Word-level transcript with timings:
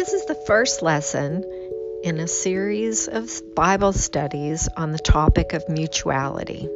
This 0.00 0.14
is 0.14 0.24
the 0.24 0.34
first 0.46 0.80
lesson 0.80 1.44
in 2.02 2.20
a 2.20 2.26
series 2.26 3.06
of 3.06 3.30
Bible 3.54 3.92
studies 3.92 4.66
on 4.74 4.92
the 4.92 4.98
topic 4.98 5.52
of 5.52 5.68
mutuality. 5.68 6.66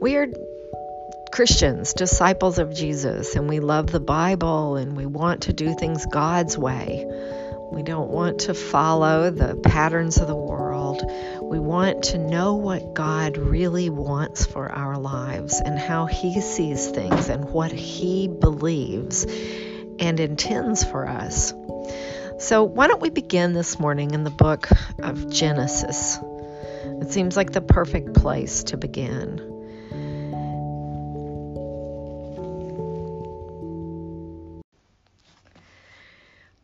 We 0.00 0.16
are 0.16 0.26
Christians, 1.30 1.94
disciples 1.94 2.58
of 2.58 2.74
Jesus, 2.74 3.36
and 3.36 3.48
we 3.48 3.60
love 3.60 3.86
the 3.86 4.00
Bible 4.00 4.74
and 4.74 4.96
we 4.96 5.06
want 5.06 5.42
to 5.42 5.52
do 5.52 5.72
things 5.72 6.04
God's 6.04 6.58
way. 6.58 7.06
We 7.70 7.84
don't 7.84 8.10
want 8.10 8.40
to 8.40 8.54
follow 8.54 9.30
the 9.30 9.54
patterns 9.54 10.16
of 10.16 10.26
the 10.26 10.34
world. 10.34 11.00
We 11.42 11.60
want 11.60 12.02
to 12.06 12.18
know 12.18 12.56
what 12.56 12.92
God 12.92 13.36
really 13.36 13.88
wants 13.88 14.44
for 14.44 14.68
our 14.68 14.98
lives 14.98 15.60
and 15.64 15.78
how 15.78 16.06
He 16.06 16.40
sees 16.40 16.88
things 16.88 17.28
and 17.28 17.44
what 17.50 17.70
He 17.70 18.26
believes 18.26 19.24
and 20.02 20.18
intends 20.18 20.82
for 20.82 21.06
us. 21.06 21.54
So, 22.38 22.64
why 22.64 22.88
don't 22.88 23.00
we 23.00 23.10
begin 23.10 23.52
this 23.52 23.78
morning 23.78 24.10
in 24.10 24.24
the 24.24 24.30
book 24.30 24.68
of 24.98 25.30
Genesis? 25.30 26.18
It 27.00 27.12
seems 27.12 27.36
like 27.36 27.52
the 27.52 27.60
perfect 27.60 28.12
place 28.14 28.64
to 28.64 28.76
begin. 28.76 29.38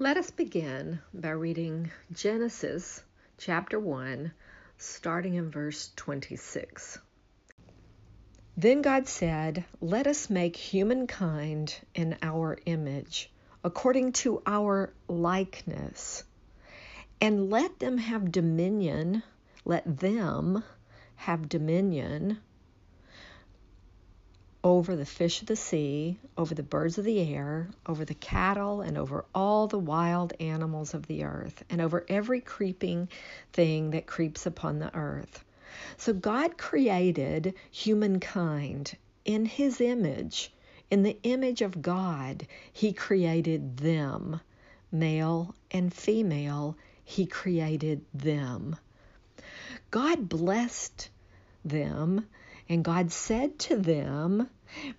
Let 0.01 0.17
us 0.17 0.33
begin 0.33 0.99
by 1.15 1.31
reading 1.31 1.93
Genesis 2.13 3.05
chapter 3.39 3.79
1, 3.79 4.33
starting 4.79 5.35
in 5.35 5.53
verse 5.53 5.93
26. 5.95 6.99
Then 8.61 8.83
God 8.83 9.07
said, 9.07 9.65
Let 9.81 10.09
us 10.09 10.29
make 10.29 10.57
humankind 10.57 11.77
in 11.95 12.19
our 12.23 12.59
image, 12.67 13.31
according 13.63 14.15
to 14.25 14.43
our 14.47 14.93
likeness, 15.07 16.25
and 17.21 17.51
let 17.51 17.79
them 17.79 17.99
have 17.99 18.33
dominion, 18.33 19.23
let 19.65 20.01
them 20.01 20.65
have 21.15 21.49
dominion 21.49 22.41
over 24.65 24.97
the 24.97 25.07
fish 25.07 25.41
of 25.41 25.47
the 25.47 25.55
sea, 25.55 26.19
over 26.37 26.53
the 26.53 26.65
birds 26.65 26.99
of 26.99 27.05
the 27.05 27.33
air, 27.33 27.71
over 27.87 28.05
the 28.05 28.15
cattle, 28.15 28.81
and 28.81 28.99
over 28.99 29.25
all 29.33 29.69
the 29.69 29.79
wild 29.79 30.33
animals 30.41 30.95
of 30.95 31.07
the 31.07 31.23
earth, 31.23 31.63
and 31.71 31.81
over 31.81 32.05
every 32.09 32.41
creeping 32.41 33.09
thing 33.53 33.93
that 33.93 34.09
creeps 34.09 34.47
upon 34.47 34.81
the 34.81 34.93
earth. 34.97 35.45
So 35.97 36.13
God 36.13 36.59
created 36.59 37.55
humankind 37.71 38.97
in 39.25 39.47
his 39.47 39.81
image. 39.81 40.53
In 40.91 41.03
the 41.03 41.19
image 41.23 41.63
of 41.63 41.83
God, 41.83 42.47
he 42.73 42.93
created 42.93 43.79
them. 43.79 44.41
Male 44.91 45.55
and 45.71 45.93
female, 45.93 46.77
he 47.05 47.27
created 47.27 48.05
them. 48.15 48.77
God 49.91 50.29
blessed 50.29 51.11
them 51.65 52.27
and 52.69 52.85
God 52.85 53.11
said 53.11 53.59
to 53.61 53.77
them, 53.77 54.49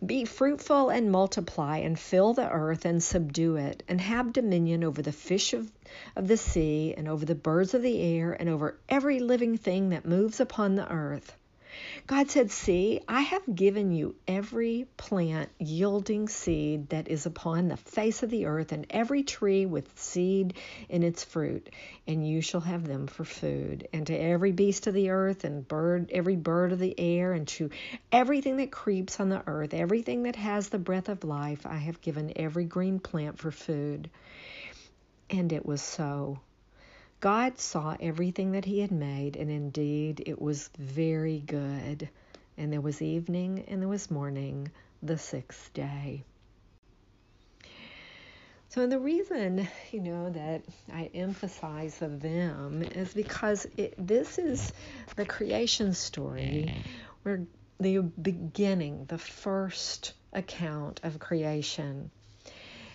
Be 0.03 0.25
fruitful 0.25 0.89
and 0.89 1.11
multiply, 1.11 1.77
and 1.77 1.99
fill 1.99 2.33
the 2.33 2.49
earth 2.49 2.83
and 2.83 3.01
subdue 3.01 3.57
it, 3.57 3.83
and 3.87 4.01
have 4.01 4.33
dominion 4.33 4.83
over 4.83 5.03
the 5.03 5.11
fish 5.11 5.53
of, 5.53 5.71
of 6.15 6.27
the 6.27 6.37
sea, 6.37 6.93
and 6.97 7.07
over 7.07 7.25
the 7.25 7.35
birds 7.35 7.73
of 7.73 7.81
the 7.81 8.01
air, 8.01 8.31
and 8.31 8.49
over 8.49 8.77
every 8.87 9.19
living 9.19 9.57
thing 9.57 9.89
that 9.89 10.05
moves 10.05 10.39
upon 10.39 10.75
the 10.75 10.91
earth. 10.91 11.35
God 12.07 12.31
said, 12.31 12.51
See, 12.51 13.01
I 13.07 13.21
have 13.21 13.55
given 13.55 13.91
you 13.91 14.15
every 14.27 14.87
plant 14.97 15.49
yielding 15.59 16.27
seed 16.27 16.89
that 16.89 17.07
is 17.07 17.25
upon 17.25 17.67
the 17.67 17.77
face 17.77 18.23
of 18.23 18.29
the 18.29 18.47
earth, 18.47 18.71
and 18.71 18.87
every 18.89 19.23
tree 19.23 19.65
with 19.65 19.97
seed 19.97 20.55
in 20.89 21.03
its 21.03 21.23
fruit, 21.23 21.69
and 22.07 22.27
you 22.27 22.41
shall 22.41 22.61
have 22.61 22.87
them 22.87 23.07
for 23.07 23.23
food. 23.23 23.87
And 23.93 24.07
to 24.07 24.15
every 24.15 24.51
beast 24.51 24.87
of 24.87 24.93
the 24.93 25.11
earth, 25.11 25.43
and 25.43 25.67
bird, 25.67 26.09
every 26.11 26.35
bird 26.35 26.71
of 26.71 26.79
the 26.79 26.99
air, 26.99 27.33
and 27.33 27.47
to 27.49 27.69
everything 28.11 28.57
that 28.57 28.71
creeps 28.71 29.19
on 29.19 29.29
the 29.29 29.43
earth, 29.45 29.73
everything 29.73 30.23
that 30.23 30.35
has 30.35 30.69
the 30.69 30.79
breath 30.79 31.07
of 31.07 31.23
life, 31.23 31.65
I 31.65 31.77
have 31.77 32.01
given 32.01 32.33
every 32.35 32.65
green 32.65 32.99
plant 32.99 33.37
for 33.37 33.51
food. 33.51 34.09
And 35.29 35.53
it 35.53 35.65
was 35.65 35.81
so. 35.81 36.39
God 37.19 37.59
saw 37.59 37.95
everything 37.99 38.53
that 38.53 38.65
he 38.65 38.79
had 38.79 38.91
made, 38.91 39.35
and 39.35 39.51
indeed 39.51 40.23
it 40.25 40.41
was 40.41 40.69
very 40.77 41.39
good. 41.39 42.09
And 42.57 42.71
there 42.71 42.81
was 42.81 43.01
evening 43.01 43.65
and 43.67 43.81
there 43.81 43.89
was 43.89 44.09
morning, 44.09 44.71
the 45.03 45.17
sixth 45.17 45.73
day. 45.73 46.23
So, 48.69 48.83
and 48.83 48.91
the 48.91 48.99
reason, 48.99 49.67
you 49.91 49.99
know, 49.99 50.29
that 50.29 50.61
I 50.93 51.09
emphasize 51.13 51.97
the 51.97 52.07
them 52.07 52.83
is 52.83 53.13
because 53.13 53.65
it, 53.77 53.95
this 53.97 54.37
is 54.37 54.71
the 55.15 55.25
creation 55.25 55.93
story 55.93 56.73
where 57.23 57.47
the 57.79 57.99
beginning, 57.99 59.05
the 59.05 59.17
first 59.17 60.13
account 60.33 60.99
of 61.03 61.17
creation. 61.17 62.11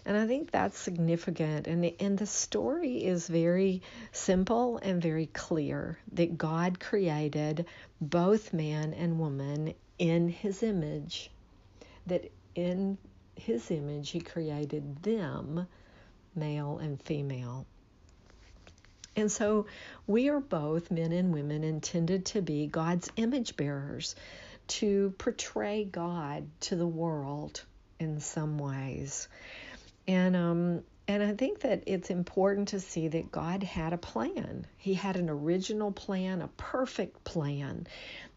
And 0.06 0.16
I 0.16 0.26
think 0.26 0.50
that's 0.50 0.78
significant. 0.78 1.66
And 1.66 1.82
the, 1.82 1.96
and 1.98 2.18
the 2.18 2.26
story 2.26 3.04
is 3.04 3.26
very 3.26 3.82
simple 4.12 4.78
and 4.78 5.00
very 5.00 5.26
clear 5.26 5.98
that 6.12 6.36
God 6.36 6.78
created 6.78 7.66
both 8.00 8.52
man 8.52 8.92
and 8.92 9.18
woman 9.18 9.74
in 9.98 10.28
his 10.28 10.62
image, 10.62 11.30
that 12.06 12.30
in 12.54 12.98
his 13.36 13.70
image 13.70 14.10
he 14.10 14.20
created 14.20 15.02
them, 15.02 15.66
male 16.36 16.78
and 16.78 17.00
female. 17.02 17.66
And 19.16 19.30
so 19.30 19.66
we 20.06 20.28
are 20.28 20.40
both, 20.40 20.90
men 20.90 21.12
and 21.12 21.32
women, 21.32 21.62
intended 21.62 22.26
to 22.26 22.42
be 22.42 22.66
God's 22.66 23.08
image 23.16 23.56
bearers, 23.56 24.16
to 24.66 25.14
portray 25.18 25.84
God 25.84 26.48
to 26.60 26.76
the 26.76 26.86
world 26.86 27.62
in 28.00 28.20
some 28.20 28.58
ways. 28.58 29.28
And 30.06 30.36
um, 30.36 30.82
and 31.06 31.22
I 31.22 31.34
think 31.34 31.60
that 31.60 31.82
it's 31.86 32.08
important 32.08 32.68
to 32.68 32.80
see 32.80 33.08
that 33.08 33.30
God 33.30 33.62
had 33.62 33.92
a 33.92 33.98
plan. 33.98 34.66
He 34.78 34.94
had 34.94 35.16
an 35.16 35.28
original 35.28 35.92
plan, 35.92 36.40
a 36.40 36.48
perfect 36.48 37.24
plan. 37.24 37.86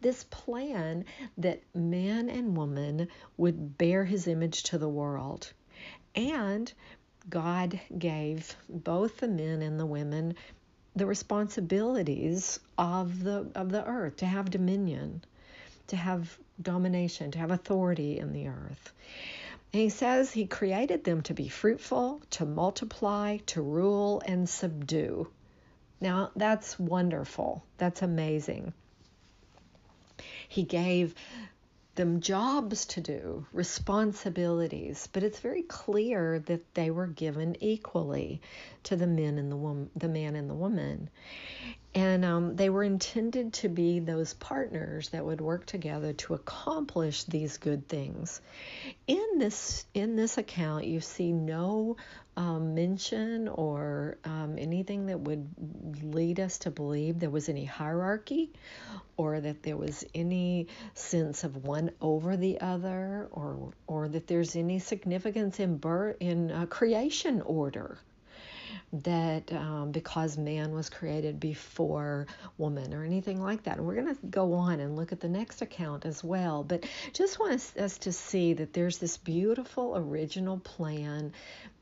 This 0.02 0.26
plan 0.26 1.06
that 1.38 1.62
man 1.74 2.30
and 2.30 2.58
woman 2.58 3.08
would 3.38 3.78
bear 3.78 4.04
his 4.04 4.28
image 4.28 4.64
to 4.64 4.78
the 4.78 4.90
world. 4.90 5.52
And 6.14 6.72
God 7.30 7.80
gave 7.98 8.56
both 8.68 9.18
the 9.18 9.28
men 9.28 9.62
and 9.62 9.80
the 9.80 9.86
women 9.86 10.36
the 10.96 11.06
responsibilities 11.06 12.60
of 12.78 13.24
the 13.24 13.48
of 13.56 13.70
the 13.70 13.86
earth 13.86 14.18
to 14.18 14.26
have 14.26 14.50
dominion, 14.50 15.24
to 15.88 15.96
have 15.96 16.38
domination, 16.62 17.32
to 17.32 17.40
have 17.40 17.52
authority 17.52 18.18
in 18.18 18.34
the 18.34 18.48
earth. 18.48 18.92
And 19.74 19.82
he 19.82 19.90
says 19.90 20.32
he 20.32 20.46
created 20.48 21.04
them 21.04 21.22
to 21.24 21.34
be 21.34 21.50
fruitful, 21.50 22.22
to 22.32 22.46
multiply, 22.46 23.38
to 23.48 23.62
rule, 23.62 24.22
and 24.26 24.48
subdue. 24.48 25.30
Now, 26.00 26.32
that's 26.36 26.80
wonderful. 26.80 27.64
That's 27.78 28.02
amazing. 28.02 28.74
He 30.48 30.64
gave 30.64 31.16
them 31.96 32.22
jobs 32.22 32.86
to 32.86 33.02
do, 33.02 33.46
responsibilities, 33.52 35.10
but 35.12 35.24
it's 35.24 35.40
very 35.40 35.64
clear 35.64 36.40
that 36.40 36.74
they 36.76 36.92
were 36.92 37.08
given 37.08 37.58
equally 37.60 38.40
to 38.84 38.96
the 38.96 39.08
men 39.08 39.38
and 39.38 39.52
the 39.52 39.58
woman, 39.58 39.90
the 39.96 40.08
man 40.08 40.36
and 40.36 40.50
the 40.50 40.54
woman. 40.54 41.10
And 41.98 42.24
um, 42.24 42.56
they 42.56 42.70
were 42.70 42.84
intended 42.84 43.54
to 43.54 43.70
be 43.70 44.00
those 44.00 44.36
partners 44.36 45.10
that 45.10 45.26
would 45.26 45.42
work 45.42 45.66
together 45.66 46.14
to 46.14 46.36
accomplish 46.36 47.24
these 47.24 47.58
good 47.58 47.90
things. 47.90 48.40
In 49.08 49.40
this 49.40 49.84
in 49.96 50.16
this 50.16 50.38
account, 50.38 50.86
you 50.86 51.02
see 51.02 51.32
no 51.32 51.98
um, 52.36 52.76
mention 52.76 53.48
or 53.48 54.20
um, 54.26 54.58
anything 54.60 55.08
that 55.08 55.22
would 55.22 55.50
lead 56.04 56.40
us 56.40 56.60
to 56.60 56.70
believe 56.70 57.20
there 57.20 57.32
was 57.32 57.50
any 57.50 57.66
hierarchy, 57.66 58.52
or 59.18 59.40
that 59.40 59.64
there 59.64 59.76
was 59.76 60.06
any 60.14 60.68
sense 60.94 61.44
of 61.44 61.66
one 61.66 61.90
over 62.00 62.38
the 62.38 62.62
other, 62.62 63.28
or 63.32 63.74
or 63.88 64.08
that 64.08 64.28
there's 64.28 64.56
any 64.56 64.78
significance 64.78 65.60
in 65.60 65.78
birth 65.78 66.18
in 66.20 66.52
uh, 66.52 66.68
creation 66.68 67.42
order 67.42 67.98
that 68.94 69.52
um, 69.52 69.92
because 69.92 70.38
man 70.38 70.74
was 70.74 70.90
created 70.90 71.40
before 71.40 72.28
woman 72.58 72.94
or 72.94 73.04
anything 73.04 73.42
like 73.42 73.64
that. 73.64 73.78
And 73.78 73.86
we're 73.86 73.96
going 73.96 74.16
to 74.16 74.26
go 74.28 74.54
on 74.54 74.80
and 74.80 74.96
look 74.96 75.12
at 75.12 75.20
the 75.20 75.30
next 75.30 75.62
account 75.62 76.06
as 76.06 76.24
well. 76.24 76.64
But 76.64 76.86
just 77.14 77.40
want 77.40 77.74
us 77.78 77.98
to 78.00 78.12
see 78.12 78.54
that 78.54 78.74
there's 78.74 78.98
this 78.98 79.18
beautiful 79.18 79.98
original 79.98 80.60
plan 80.60 81.34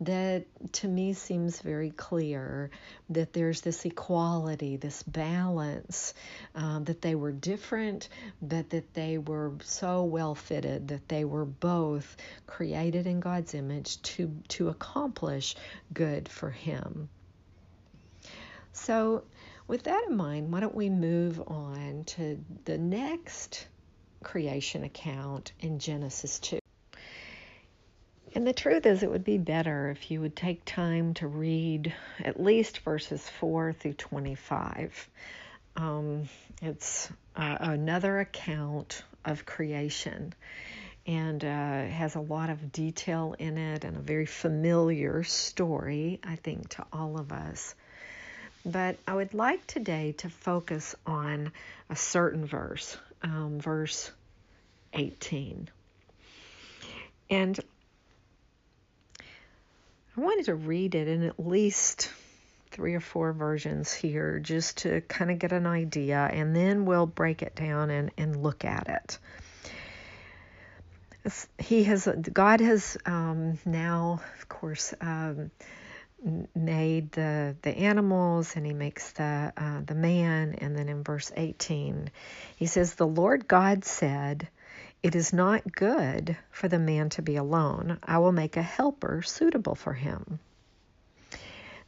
that 0.02 0.46
to 0.74 0.88
me 0.88 1.14
seems 1.14 1.62
very 1.62 1.92
clear 1.92 2.70
that 3.10 3.34
there's 3.34 3.62
this 3.62 3.86
equality, 3.86 4.76
this 4.76 5.04
balance, 5.04 6.14
um, 6.56 6.84
that 6.86 7.02
they 7.02 7.16
were 7.16 7.31
different, 7.31 8.10
but 8.42 8.70
that 8.72 8.94
they 8.94 9.18
were 9.18 9.54
so 9.64 10.04
well 10.04 10.36
fitted 10.36 10.90
that 10.90 11.08
they 11.08 11.24
were 11.24 11.46
both 11.46 12.18
created 12.48 13.08
in 13.08 13.20
God's 13.20 13.54
image 13.54 14.02
to, 14.02 14.36
to 14.50 14.70
accomplish 14.70 15.56
good 15.94 16.28
for 16.28 16.50
Him 16.50 16.75
him. 16.75 17.10
So, 18.74 19.24
with 19.68 19.83
that 19.83 20.06
in 20.10 20.18
mind, 20.18 20.51
why 20.51 20.60
don't 20.60 20.75
we 20.75 20.89
move 20.89 21.42
on 21.48 22.04
to 22.07 22.44
the 22.66 22.77
next 22.77 23.68
creation 24.24 24.83
account 24.83 25.54
in 25.60 25.80
Genesis 25.80 26.39
2? 26.39 26.60
And 28.36 28.45
the 28.45 28.54
truth 28.54 28.86
is, 28.86 29.01
it 29.01 29.10
would 29.10 29.24
be 29.24 29.38
better 29.38 29.89
if 29.89 30.12
you 30.12 30.19
would 30.19 30.36
take 30.36 30.66
time 30.66 31.13
to 31.16 31.27
read 31.27 31.94
at 32.19 32.42
least 32.42 32.80
verses 32.80 33.28
4 33.39 33.71
through 33.71 33.94
25. 33.94 35.10
Um, 35.78 36.28
it's 36.62 37.10
uh, 37.36 37.57
another 37.62 38.19
account 38.19 39.04
of 39.24 39.45
creation 39.45 40.33
and 41.06 41.44
uh, 41.44 41.86
has 41.86 42.16
a 42.16 42.19
lot 42.19 42.50
of 42.50 42.72
detail 42.72 43.36
in 43.38 43.57
it 43.57 43.84
and 43.84 43.96
a 43.96 44.00
very 44.00 44.25
familiar 44.25 45.24
story, 45.24 46.19
I 46.24 46.36
think, 46.36 46.69
to 46.69 46.86
all 46.92 47.19
of 47.19 47.31
us. 47.31 47.75
But 48.66 48.98
I 49.07 49.13
would 49.13 49.36
like 49.36 49.68
today 49.68 50.13
to 50.19 50.30
focus 50.30 50.96
on 51.06 51.52
a 51.90 51.96
certain 51.96 52.46
verse, 52.46 52.98
um, 53.22 53.60
verse 53.60 54.12
18. 54.94 55.69
And 57.30 57.60
I 60.18 60.22
wanted 60.22 60.46
to 60.46 60.56
read 60.56 60.96
it 60.96 61.07
in 61.07 61.24
at 61.24 61.40
least 61.40 62.10
three 62.72 62.96
or 62.96 63.00
four 63.00 63.31
versions 63.31 63.94
here 63.94 64.40
just 64.40 64.80
to 64.80 65.02
kind 65.02 65.30
of 65.30 65.38
get 65.38 65.52
an 65.52 65.68
idea, 65.68 66.18
and 66.18 66.56
then 66.56 66.86
we'll 66.86 67.06
break 67.06 67.44
it 67.44 67.56
down 67.56 67.92
and, 67.92 68.10
and 68.18 68.42
look 68.42 68.66
at 68.66 68.90
it 68.90 69.19
he 71.57 71.83
has 71.86 72.07
God 72.33 72.60
has 72.62 72.98
um, 73.06 73.57
now, 73.66 74.22
of 74.39 74.50
course, 74.50 74.94
um, 75.01 75.51
made 76.56 77.12
the 77.12 77.56
the 77.62 77.72
animals, 77.72 78.56
and 78.56 78.66
He 78.66 78.74
makes 78.74 79.12
the 79.13 79.54
uh, 79.56 79.81
the 79.86 79.95
man. 79.95 80.56
And 80.60 80.75
then 80.75 80.89
in 80.89 81.04
verse 81.04 81.31
18, 81.36 82.12
He 82.56 82.68
says, 82.68 82.95
"The 82.95 83.07
Lord 83.07 83.48
God 83.48 83.86
said." 83.86 84.48
It 85.04 85.13
is 85.13 85.33
not 85.33 85.72
good 85.72 86.36
for 86.50 86.68
the 86.68 86.80
man 86.80 87.10
to 87.10 87.22
be 87.22 87.36
alone. 87.36 88.00
I 88.01 88.18
will 88.18 88.31
make 88.31 88.57
a 88.57 88.63
helper 88.63 89.21
suitable 89.21 89.75
for 89.75 89.94
him. 89.94 90.39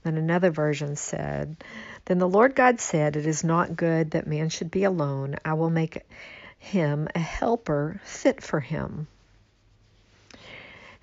Then 0.03 0.17
another 0.17 0.51
version 0.51 0.95
said, 0.95 1.55
Then 2.05 2.19
the 2.19 2.29
Lord 2.29 2.53
God 2.53 2.79
said, 2.79 3.15
It 3.15 3.25
is 3.25 3.43
not 3.43 3.75
good 3.75 4.11
that 4.11 4.27
man 4.27 4.49
should 4.49 4.69
be 4.69 4.83
alone. 4.83 5.37
I 5.43 5.55
will 5.55 5.71
make 5.71 6.05
him 6.59 7.07
a 7.15 7.19
helper 7.19 7.99
fit 8.03 8.43
for 8.43 8.59
him. 8.59 9.07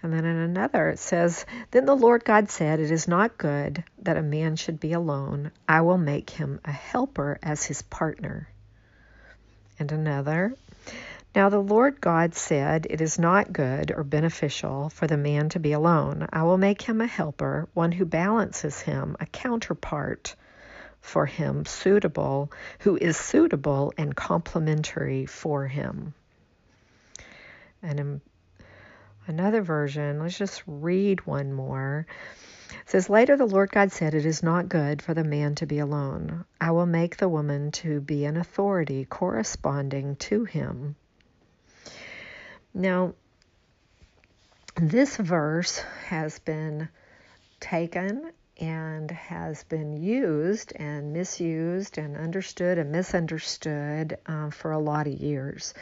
And 0.04 0.12
then 0.12 0.26
in 0.26 0.36
another 0.36 0.90
it 0.90 0.98
says, 0.98 1.46
Then 1.70 1.86
the 1.86 1.96
Lord 1.96 2.26
God 2.26 2.50
said, 2.50 2.78
It 2.78 2.90
is 2.90 3.08
not 3.08 3.38
good 3.38 3.82
that 4.02 4.18
a 4.18 4.22
man 4.22 4.54
should 4.54 4.78
be 4.78 4.92
alone. 4.92 5.50
I 5.66 5.80
will 5.80 5.96
make 5.96 6.28
him 6.28 6.60
a 6.62 6.72
helper 6.72 7.38
as 7.42 7.64
his 7.64 7.80
partner. 7.80 8.46
And 9.78 9.90
another, 9.90 10.52
Now 11.34 11.48
the 11.48 11.58
Lord 11.58 12.02
God 12.02 12.34
said, 12.34 12.86
It 12.90 13.00
is 13.00 13.18
not 13.18 13.50
good 13.50 13.92
or 13.92 14.04
beneficial 14.04 14.90
for 14.90 15.06
the 15.06 15.16
man 15.16 15.48
to 15.48 15.58
be 15.58 15.72
alone. 15.72 16.28
I 16.30 16.42
will 16.42 16.58
make 16.58 16.82
him 16.82 17.00
a 17.00 17.06
helper, 17.06 17.66
one 17.72 17.92
who 17.92 18.04
balances 18.04 18.82
him, 18.82 19.16
a 19.20 19.24
counterpart 19.24 20.36
for 21.00 21.24
him, 21.24 21.64
suitable, 21.64 22.52
who 22.80 22.98
is 22.98 23.16
suitable 23.16 23.94
and 23.96 24.14
complementary 24.14 25.24
for 25.24 25.66
him. 25.66 26.12
And 27.82 27.98
in 27.98 28.20
Another 29.26 29.62
version, 29.62 30.21
let's 30.21 30.37
just 30.37 30.62
read 30.67 31.26
one 31.26 31.53
more. 31.53 32.06
It 32.71 32.91
says, 32.91 33.09
Later 33.09 33.37
the 33.37 33.47
Lord 33.47 33.71
God 33.71 33.91
said, 33.93 34.15
It 34.15 34.26
is 34.26 34.43
not 34.43 34.69
good 34.69 35.00
for 35.00 35.15
the 35.15 35.25
man 35.25 35.55
to 35.56 35.67
be 35.67 35.79
alone. 35.79 36.44
I 36.61 36.73
will 36.73 36.87
make 36.87 37.17
the 37.17 37.29
woman 37.29 37.71
to 37.73 38.00
be 38.00 38.26
an 38.26 38.37
authority 38.37 39.06
corresponding 39.06 40.17
to 40.17 40.44
him. 40.44 40.97
Now, 42.75 43.15
this 44.75 45.17
verse 45.17 45.79
has 46.09 46.38
been 46.41 46.88
taken 47.61 48.32
and 48.61 49.11
has 49.11 49.65
been 49.65 50.03
used 50.03 50.73
and 50.76 51.12
misused 51.12 51.99
and 51.99 52.17
understood 52.17 52.79
and 52.79 52.93
misunderstood 52.93 54.19
uh, 54.26 54.50
for 54.50 54.73
a 54.73 54.79
lot 54.79 55.06
of 55.06 55.15
years. 55.15 55.75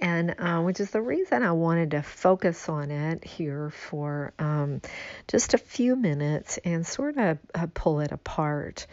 And 0.00 0.36
uh, 0.38 0.60
which 0.60 0.78
is 0.78 0.90
the 0.90 1.02
reason 1.02 1.42
I 1.42 1.52
wanted 1.52 1.90
to 1.90 2.02
focus 2.02 2.68
on 2.68 2.92
it 2.92 3.24
here 3.24 3.70
for 3.70 4.32
um, 4.38 4.80
just 5.26 5.54
a 5.54 5.58
few 5.58 5.96
minutes 5.96 6.58
and 6.64 6.86
sort 6.86 7.16
of 7.16 7.38
uh, 7.52 7.66
pull 7.74 8.00
it 8.00 8.12
apart 8.12 8.86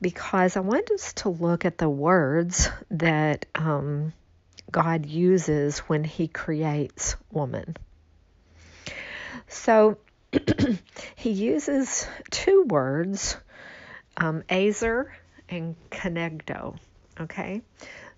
because 0.00 0.56
I 0.56 0.60
want 0.60 0.90
us 0.90 1.12
to 1.14 1.28
look 1.28 1.66
at 1.66 1.76
the 1.76 1.88
words 1.88 2.70
that 2.90 3.44
um, 3.54 4.14
God 4.70 5.04
uses 5.04 5.80
when 5.80 6.02
He 6.02 6.28
creates 6.28 7.16
woman. 7.30 7.76
So, 9.48 9.98
he 11.16 11.30
uses 11.30 12.06
two 12.30 12.64
words, 12.64 13.36
um, 14.16 14.42
ezer 14.48 15.14
and 15.48 15.76
kenegdo. 15.90 16.76
Okay, 17.20 17.62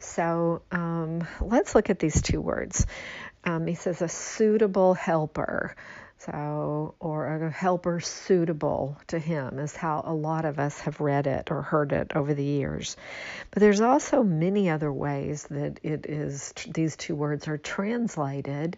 so 0.01 0.63
um, 0.73 1.27
let's 1.41 1.75
look 1.75 1.91
at 1.91 1.99
these 1.99 2.21
two 2.21 2.41
words. 2.41 2.87
Um, 3.45 3.67
he 3.67 3.75
says 3.75 4.03
a 4.03 4.09
suitable 4.09 4.95
helper. 4.95 5.77
So, 6.19 6.95
or 7.01 7.27
a 7.27 7.51
helper 7.51 7.99
suitable 8.01 8.99
to 9.07 9.19
him 9.19 9.59
is 9.59 9.75
how 9.75 10.03
a 10.05 10.13
lot 10.13 10.45
of 10.45 10.59
us 10.59 10.79
have 10.81 11.01
read 11.01 11.27
it 11.27 11.51
or 11.51 11.63
heard 11.63 11.93
it 11.93 12.13
over 12.15 12.35
the 12.35 12.45
years. 12.45 12.99
But 13.51 13.61
there's 13.61 13.81
also 13.81 14.23
many 14.23 14.69
other 14.69 14.93
ways 14.93 15.45
that 15.45 15.81
it 15.83 16.05
is, 16.05 16.53
these 16.69 16.97
two 16.97 17.15
words 17.15 17.49
are 17.49 17.57
translated 17.57 18.77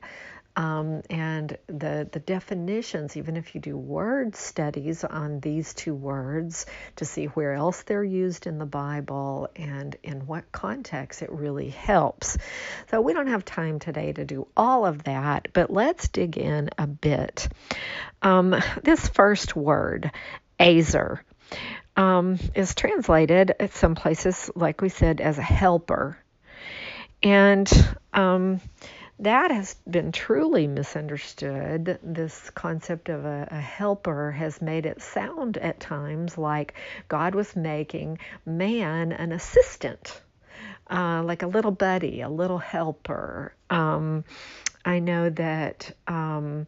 um, 0.54 1.02
and 1.08 1.56
the, 1.66 2.08
the 2.10 2.20
definitions, 2.20 3.16
even 3.16 3.37
if 3.37 3.54
you 3.54 3.60
do 3.60 3.76
word 3.76 4.37
studies 4.37 5.02
on 5.02 5.40
these 5.40 5.72
two 5.72 5.94
words 5.94 6.66
to 6.96 7.04
see 7.04 7.26
where 7.26 7.54
else 7.54 7.82
they're 7.84 8.04
used 8.04 8.46
in 8.46 8.58
the 8.58 8.66
Bible 8.66 9.49
and 9.56 9.96
in 10.02 10.26
what 10.26 10.52
context, 10.52 11.22
it 11.22 11.31
really 11.31 11.70
helps. 11.70 12.37
So 12.90 13.00
we 13.00 13.14
don't 13.14 13.28
have 13.28 13.44
time 13.44 13.78
today 13.78 14.12
to 14.12 14.25
do 14.25 14.46
all 14.56 14.84
of 14.84 15.04
that, 15.04 15.49
but 15.54 15.70
let's 15.70 16.08
dig 16.08 16.37
in 16.37 16.69
a 16.76 16.86
bit. 16.86 17.48
Um, 18.20 18.55
this 18.82 19.08
first 19.08 19.56
word, 19.56 20.10
ezer, 20.58 21.24
um, 21.96 22.38
is 22.55 22.74
translated 22.74 23.55
at 23.58 23.72
some 23.72 23.94
places, 23.94 24.50
like 24.55 24.81
we 24.82 24.91
said, 24.91 25.20
as 25.20 25.38
a 25.38 25.43
helper. 25.43 26.19
And 27.22 27.70
um, 28.12 28.60
that 29.22 29.52
has 29.52 29.76
been 29.88 30.10
truly 30.10 30.67
misunderstood. 30.67 31.98
This 32.02 32.50
concept 32.50 33.08
of 33.08 33.24
a, 33.24 33.48
a, 33.52 33.60
helper 33.60 34.32
has 34.32 34.60
made 34.60 34.84
it 34.84 35.00
sound 35.00 35.56
at 35.58 35.79
times 35.79 36.36
like 36.36 36.74
God 37.06 37.36
was 37.36 37.55
making 37.55 38.19
man 38.44 39.12
an 39.12 39.31
assistant, 39.31 40.20
uh, 40.91 41.22
like 41.24 41.43
a 41.43 41.46
little 41.46 41.70
buddy, 41.70 42.20
a 42.20 42.29
little 42.29 42.58
helper. 42.58 43.55
Um, 43.70 44.24
I 44.84 44.98
know 44.98 45.31
that. 45.31 45.94
Um, 46.08 46.67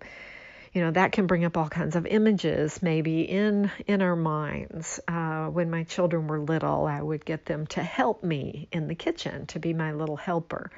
you 0.73 0.80
know 0.80 0.90
that 0.90 1.12
can 1.12 1.28
bring 1.28 1.44
up 1.44 1.56
all 1.56 1.68
kinds 1.68 1.94
of 1.94 2.04
images 2.04 2.82
maybe 2.82 3.20
in 3.23 3.70
in 3.87 4.02
our 4.02 4.16
minds 4.16 4.99
uh, 5.06 5.46
when 5.46 5.70
my 5.70 5.84
children 5.84 6.26
were 6.26 6.40
little 6.40 6.84
i 6.84 7.00
would 7.00 7.25
get 7.25 7.46
them 7.46 7.64
to 7.68 7.80
help 7.80 8.25
me 8.25 8.66
in 8.73 8.88
the 8.88 8.94
kitchen 8.96 9.46
to 9.46 9.61
be 9.61 9.73
my 9.73 9.92
little 9.92 10.16
helper 10.16 10.73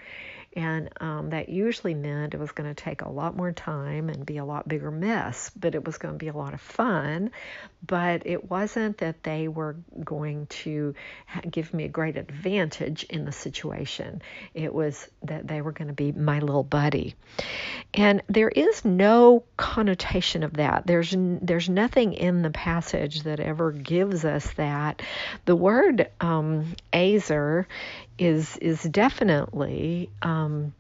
and 0.56 0.88
um, 1.02 1.30
that 1.30 1.50
usually 1.50 1.92
meant 1.92 2.32
it 2.32 2.40
was 2.40 2.52
going 2.52 2.74
to 2.74 2.82
take 2.82 3.02
a 3.02 3.10
lot 3.10 3.36
more 3.36 3.52
time 3.52 4.08
and 4.08 4.24
be 4.24 4.38
a 4.38 4.44
lot 4.44 4.66
bigger 4.66 4.90
mess, 4.90 5.50
but 5.54 5.74
it 5.74 5.84
was 5.84 5.98
going 5.98 6.14
to 6.14 6.18
be 6.18 6.28
a 6.28 6.32
lot 6.32 6.54
of 6.54 6.62
fun. 6.62 7.30
But 7.86 8.22
it 8.24 8.50
wasn't 8.50 8.98
that 8.98 9.22
they 9.22 9.48
were 9.48 9.76
going 10.02 10.46
to 10.46 10.94
give 11.48 11.74
me 11.74 11.84
a 11.84 11.88
great 11.88 12.16
advantage 12.16 13.04
in 13.04 13.26
the 13.26 13.32
situation. 13.32 14.22
It 14.54 14.72
was 14.72 15.06
that 15.24 15.46
they 15.46 15.60
were 15.60 15.72
going 15.72 15.88
to 15.88 15.94
be 15.94 16.10
my 16.10 16.38
little 16.38 16.64
buddy. 16.64 17.14
And 17.92 18.22
there 18.28 18.48
is 18.48 18.82
no 18.82 19.44
connotation 19.58 20.42
of 20.42 20.54
that. 20.54 20.86
There's 20.86 21.14
there's 21.16 21.68
nothing 21.68 22.14
in 22.14 22.40
the 22.40 22.50
passage 22.50 23.24
that 23.24 23.40
ever 23.40 23.72
gives 23.72 24.24
us 24.24 24.50
that. 24.54 25.02
The 25.44 25.54
word 25.54 26.08
um, 26.20 26.74
ezer 26.94 27.68
is 28.18 28.56
is 28.58 28.82
definitely 28.82 30.10
um, 30.22 30.74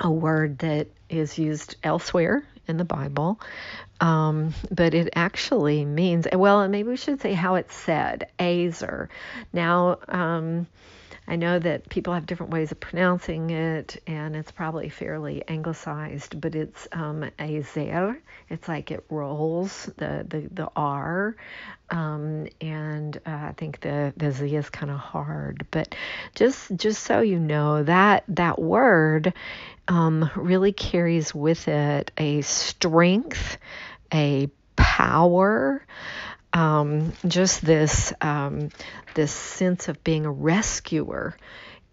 a 0.00 0.10
word 0.10 0.58
that 0.58 0.88
is 1.08 1.38
used 1.38 1.76
elsewhere 1.82 2.44
in 2.66 2.76
the 2.76 2.84
Bible, 2.84 3.40
um, 4.00 4.54
but 4.70 4.94
it 4.94 5.10
actually 5.14 5.84
means 5.84 6.26
well, 6.32 6.66
maybe 6.68 6.90
we 6.90 6.96
should 6.96 7.20
say 7.20 7.32
how 7.32 7.54
it's 7.54 7.74
said, 7.74 8.30
ezer. 8.38 9.08
Now, 9.52 9.98
um, 10.08 10.66
I 11.28 11.36
know 11.36 11.58
that 11.58 11.90
people 11.90 12.14
have 12.14 12.24
different 12.24 12.52
ways 12.52 12.72
of 12.72 12.80
pronouncing 12.80 13.50
it, 13.50 14.02
and 14.06 14.34
it's 14.34 14.50
probably 14.50 14.88
fairly 14.88 15.44
anglicized, 15.46 16.40
but 16.40 16.54
it's 16.54 16.88
um, 16.92 17.30
Ezer. 17.38 18.18
It's 18.48 18.66
like 18.66 18.90
it 18.90 19.04
rolls 19.10 19.90
the 19.98 20.24
the, 20.26 20.48
the 20.50 20.70
R, 20.74 21.36
um, 21.90 22.48
and 22.62 23.14
uh, 23.26 23.30
I 23.30 23.54
think 23.58 23.80
the 23.80 24.14
the 24.16 24.32
Z 24.32 24.56
is 24.56 24.70
kind 24.70 24.90
of 24.90 24.98
hard. 24.98 25.66
But 25.70 25.94
just 26.34 26.74
just 26.76 27.02
so 27.02 27.20
you 27.20 27.38
know 27.38 27.82
that 27.82 28.24
that 28.28 28.58
word 28.58 29.34
um, 29.86 30.30
really 30.34 30.72
carries 30.72 31.34
with 31.34 31.68
it 31.68 32.10
a 32.16 32.40
strength, 32.40 33.58
a 34.14 34.48
power 34.76 35.84
um, 36.52 37.12
just 37.26 37.64
this 37.64 38.12
um, 38.20 38.70
this 39.14 39.32
sense 39.32 39.88
of 39.88 40.02
being 40.04 40.26
a 40.26 40.30
rescuer 40.30 41.36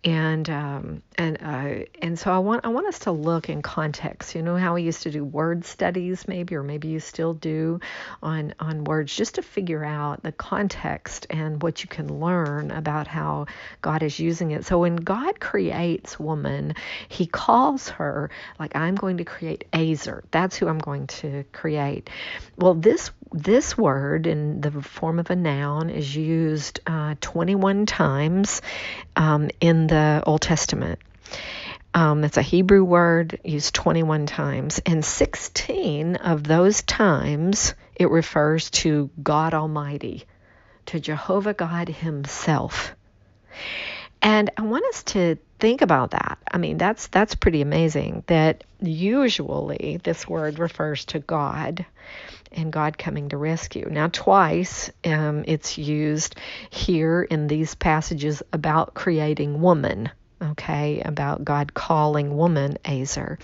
and 0.05 0.47
um, 0.51 1.01
and 1.17 1.37
uh, 1.41 1.85
and 1.99 2.17
so 2.17 2.31
I 2.31 2.37
want 2.37 2.63
I 2.63 2.67
want 2.67 2.85
us 2.85 2.99
to 2.99 3.11
look 3.11 3.49
in 3.49 3.63
context. 3.63 4.35
You 4.35 4.43
know 4.43 4.55
how 4.55 4.75
we 4.75 4.83
used 4.83 5.01
to 5.03 5.11
do 5.11 5.25
word 5.25 5.65
studies, 5.65 6.27
maybe, 6.27 6.55
or 6.55 6.61
maybe 6.61 6.89
you 6.89 6.99
still 6.99 7.33
do 7.33 7.79
on 8.21 8.53
on 8.59 8.83
words, 8.83 9.15
just 9.15 9.35
to 9.35 9.41
figure 9.41 9.83
out 9.83 10.21
the 10.21 10.31
context 10.31 11.25
and 11.31 11.61
what 11.61 11.81
you 11.81 11.89
can 11.89 12.19
learn 12.19 12.69
about 12.69 13.07
how 13.07 13.47
God 13.81 14.03
is 14.03 14.19
using 14.19 14.51
it. 14.51 14.65
So 14.65 14.77
when 14.77 14.95
God 14.95 15.39
creates 15.39 16.19
woman, 16.19 16.75
He 17.09 17.25
calls 17.25 17.89
her 17.89 18.29
like 18.59 18.75
I'm 18.75 18.93
going 18.93 19.17
to 19.17 19.25
create 19.25 19.65
Ezer. 19.73 20.23
That's 20.29 20.55
who 20.55 20.67
I'm 20.67 20.77
going 20.77 21.07
to 21.07 21.45
create. 21.51 22.11
Well, 22.57 22.75
this 22.75 23.09
this 23.35 23.77
word 23.77 24.27
in 24.27 24.61
the 24.61 24.71
form 24.71 25.19
of 25.19 25.29
a 25.29 25.35
noun 25.35 25.89
is 25.89 26.15
used 26.15 26.79
uh, 26.87 27.15
21 27.19 27.85
times 27.85 28.61
um, 29.17 29.49
in 29.59 29.87
the 29.87 30.23
Old 30.25 30.41
Testament. 30.41 30.99
Um, 31.93 32.23
it's 32.23 32.37
a 32.37 32.41
Hebrew 32.41 32.83
word 32.85 33.39
used 33.43 33.75
21 33.75 34.25
times, 34.25 34.79
and 34.85 35.03
16 35.03 36.15
of 36.15 36.43
those 36.45 36.81
times 36.83 37.73
it 37.95 38.09
refers 38.09 38.69
to 38.71 39.09
God 39.21 39.53
Almighty, 39.53 40.23
to 40.87 40.99
Jehovah 41.01 41.53
God 41.53 41.89
Himself. 41.89 42.95
And 44.21 44.49
I 44.57 44.61
want 44.61 44.85
us 44.85 45.03
to 45.03 45.37
think 45.59 45.81
about 45.81 46.11
that. 46.11 46.37
I 46.49 46.57
mean, 46.57 46.77
that's 46.77 47.07
that's 47.07 47.35
pretty 47.35 47.61
amazing 47.61 48.23
that 48.27 48.63
usually 48.81 49.99
this 50.03 50.27
word 50.27 50.57
refers 50.57 51.05
to 51.05 51.19
God 51.19 51.85
and 52.55 52.71
God 52.71 52.97
coming 52.97 53.29
to 53.29 53.37
rescue. 53.37 53.87
Now, 53.89 54.07
twice 54.07 54.89
um, 55.05 55.43
it's 55.47 55.77
used 55.77 56.35
here 56.69 57.21
in 57.21 57.47
these 57.47 57.75
passages 57.75 58.41
about 58.51 58.93
creating 58.93 59.61
woman. 59.61 60.09
Okay, 60.41 61.01
about 61.03 61.45
God 61.45 61.73
calling 61.73 62.35
woman 62.35 62.77
Ezer. 62.83 63.39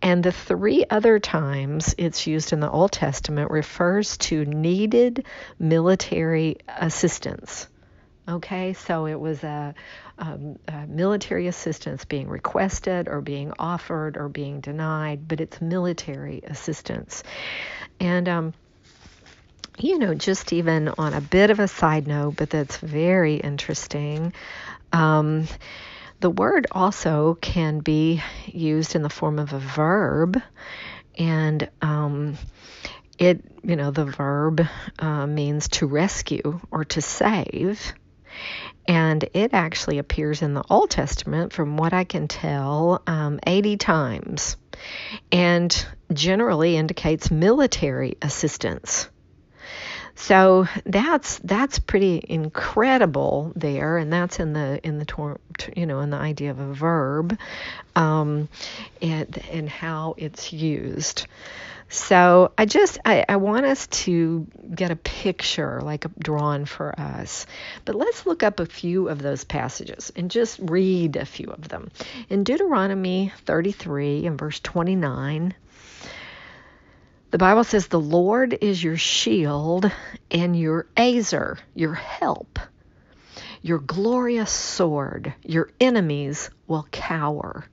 And 0.00 0.24
the 0.24 0.32
three 0.32 0.86
other 0.88 1.18
times 1.18 1.94
it's 1.98 2.26
used 2.26 2.54
in 2.54 2.60
the 2.60 2.70
Old 2.70 2.92
Testament 2.92 3.50
refers 3.50 4.16
to 4.18 4.46
needed 4.46 5.26
military 5.58 6.56
assistance. 6.66 7.68
Okay, 8.28 8.74
so 8.74 9.06
it 9.06 9.18
was 9.18 9.42
a, 9.42 9.74
um, 10.18 10.58
a, 10.68 10.86
military 10.86 11.48
assistance 11.48 12.04
being 12.04 12.28
requested 12.28 13.08
or 13.08 13.20
being 13.20 13.52
offered 13.58 14.16
or 14.16 14.28
being 14.28 14.60
denied, 14.60 15.26
but 15.26 15.40
it's 15.40 15.60
military 15.60 16.40
assistance. 16.44 17.24
And, 18.00 18.28
um, 18.28 18.54
you 19.78 19.98
know, 19.98 20.14
just 20.14 20.52
even 20.52 20.88
on 20.88 21.14
a 21.14 21.20
bit 21.20 21.50
of 21.50 21.60
a 21.60 21.68
side 21.68 22.06
note, 22.06 22.36
but 22.36 22.50
that's 22.50 22.78
very 22.78 23.36
interesting. 23.36 24.32
Um, 24.92 25.46
the 26.20 26.30
word 26.30 26.66
also 26.72 27.38
can 27.40 27.80
be 27.80 28.22
used 28.46 28.94
in 28.94 29.02
the 29.02 29.08
form 29.08 29.38
of 29.38 29.52
a 29.52 29.58
verb, 29.58 30.42
and 31.18 31.68
um, 31.80 32.36
it, 33.18 33.42
you 33.62 33.76
know, 33.76 33.90
the 33.90 34.06
verb 34.06 34.66
uh, 34.98 35.26
means 35.26 35.68
to 35.68 35.86
rescue 35.86 36.60
or 36.70 36.84
to 36.86 37.00
save. 37.00 37.92
And 38.88 39.28
it 39.34 39.54
actually 39.54 39.98
appears 39.98 40.42
in 40.42 40.54
the 40.54 40.64
Old 40.68 40.90
Testament, 40.90 41.52
from 41.52 41.76
what 41.76 41.92
I 41.92 42.04
can 42.04 42.28
tell, 42.28 43.02
um, 43.06 43.38
80 43.46 43.76
times, 43.76 44.56
and 45.30 45.86
generally 46.12 46.76
indicates 46.76 47.30
military 47.30 48.16
assistance. 48.22 49.08
So 50.20 50.66
that's 50.84 51.38
that's 51.38 51.78
pretty 51.78 52.22
incredible 52.28 53.52
there, 53.56 53.96
and 53.96 54.12
that's 54.12 54.38
in 54.38 54.52
the 54.52 54.78
in 54.86 54.98
the 54.98 55.36
you 55.74 55.86
know 55.86 56.00
in 56.00 56.10
the 56.10 56.18
idea 56.18 56.50
of 56.50 56.58
a 56.60 56.74
verb, 56.74 57.38
um, 57.96 58.48
and 59.00 59.42
and 59.50 59.68
how 59.68 60.14
it's 60.18 60.52
used. 60.52 61.26
So 61.92 62.52
I 62.56 62.66
just 62.66 63.00
I, 63.04 63.24
I 63.28 63.36
want 63.36 63.66
us 63.66 63.88
to 63.88 64.46
get 64.72 64.92
a 64.92 64.96
picture 64.96 65.80
like 65.82 66.06
drawn 66.20 66.64
for 66.64 66.98
us. 66.98 67.46
But 67.84 67.96
let's 67.96 68.26
look 68.26 68.44
up 68.44 68.60
a 68.60 68.66
few 68.66 69.08
of 69.08 69.20
those 69.20 69.42
passages 69.42 70.12
and 70.14 70.30
just 70.30 70.60
read 70.62 71.16
a 71.16 71.24
few 71.26 71.48
of 71.48 71.68
them. 71.68 71.90
In 72.28 72.44
Deuteronomy 72.44 73.32
33 73.44 74.26
and 74.26 74.38
verse 74.38 74.60
29, 74.60 75.52
the 77.32 77.38
Bible 77.38 77.64
says 77.64 77.88
the 77.88 77.98
Lord 77.98 78.56
is 78.60 78.82
your 78.82 78.96
shield 78.96 79.90
and 80.30 80.56
your 80.56 80.86
ezer, 80.96 81.58
your 81.74 81.94
help, 81.94 82.60
your 83.62 83.80
glorious 83.80 84.52
sword. 84.52 85.34
Your 85.42 85.70
enemies 85.80 86.50
will 86.68 86.86
cower. 86.92 87.64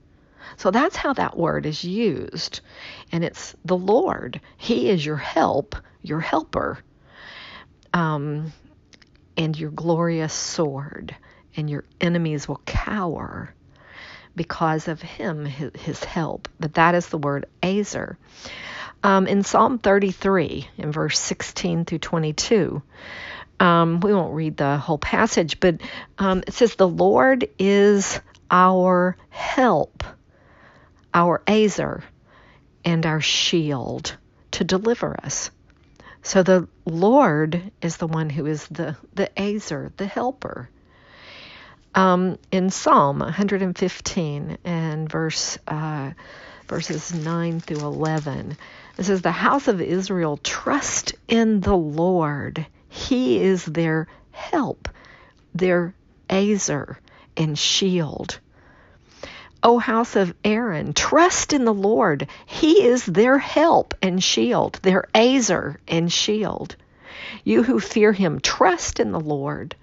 So 0.56 0.72
that's 0.72 0.96
how 0.96 1.14
that 1.14 1.38
word 1.38 1.66
is 1.66 1.84
used. 1.84 2.62
And 3.12 3.24
it's 3.24 3.56
the 3.66 3.78
Lord. 3.78 4.40
He 4.58 4.90
is 4.90 5.06
your 5.06 5.18
help, 5.18 5.76
your 6.02 6.20
helper, 6.20 6.80
um, 7.94 8.54
and 9.36 9.58
your 9.58 9.72
glorious 9.72 10.34
sword. 10.34 11.16
And 11.56 11.70
your 11.70 11.84
enemies 12.00 12.48
will 12.48 12.62
cower 12.66 13.54
because 14.36 14.88
of 14.88 15.02
him, 15.02 15.44
his, 15.46 16.04
help. 16.04 16.48
But 16.60 16.76
that 16.76 16.96
is 16.96 17.08
the 17.08 17.18
word 17.18 17.48
ezer. 17.62 18.18
Um, 19.04 19.28
in 19.28 19.44
Psalm 19.44 19.80
33, 19.80 20.70
in 20.78 20.92
verse 20.92 21.20
16 21.20 21.86
through 21.86 21.98
22, 21.98 22.82
um, 23.60 24.00
we 24.00 24.14
won't 24.14 24.36
read 24.36 24.58
the 24.58 24.78
whole 24.78 25.00
passage, 25.00 25.60
but 25.60 25.82
um, 26.20 26.44
it 26.46 26.54
says, 26.54 26.76
The 26.76 26.88
Lord 26.88 27.50
is 27.58 28.20
our 28.52 29.18
help 29.30 30.04
our 31.14 31.42
Ezer 31.48 32.04
and 32.86 33.06
our 33.06 33.22
shield 33.22 34.16
to 34.52 34.64
deliver 34.64 35.16
us. 35.24 35.52
So 36.22 36.44
the 36.44 36.68
Lord 36.86 37.72
is 37.82 37.98
the 37.98 38.08
one 38.08 38.30
who 38.30 38.46
is 38.46 38.68
the, 38.68 38.96
the 39.14 39.30
Ezer, 39.40 39.92
the 39.98 40.08
helper. 40.08 40.70
Um, 41.96 42.38
in 42.52 42.70
Psalm 42.70 43.20
115 43.20 44.58
and 44.64 45.10
verse 45.10 45.58
uh, 45.68 46.12
verses 46.68 47.14
9 47.14 47.60
through 47.60 47.80
11, 47.80 48.58
it 48.98 49.04
says, 49.04 49.22
The 49.22 49.32
house 49.32 49.68
of 49.68 49.82
Israel 49.82 50.38
trust 50.38 51.16
in 51.28 51.62
the 51.62 51.76
Lord. 51.76 52.66
He 52.90 53.42
is 53.42 53.66
their 53.66 54.08
help, 54.32 54.90
their 55.56 55.94
Ezer 56.30 57.00
and 57.36 57.58
shield. 57.58 58.40
O 59.64 59.80
house 59.80 60.16
of 60.16 60.34
Aaron, 60.44 60.94
trust 60.94 61.52
in 61.54 61.66
the 61.66 61.74
Lord. 61.74 62.28
He 62.46 62.84
is 62.84 63.06
their 63.06 63.38
help 63.38 63.94
and 64.02 64.24
shield, 64.24 64.80
their 64.84 65.06
ezer 65.14 65.80
and 65.88 66.12
shield. 66.12 66.76
You 67.44 67.64
who 67.64 67.80
fear 67.80 68.12
him, 68.12 68.40
trust 68.40 69.00
in 69.00 69.12
the 69.12 69.20
Lord. 69.20 69.76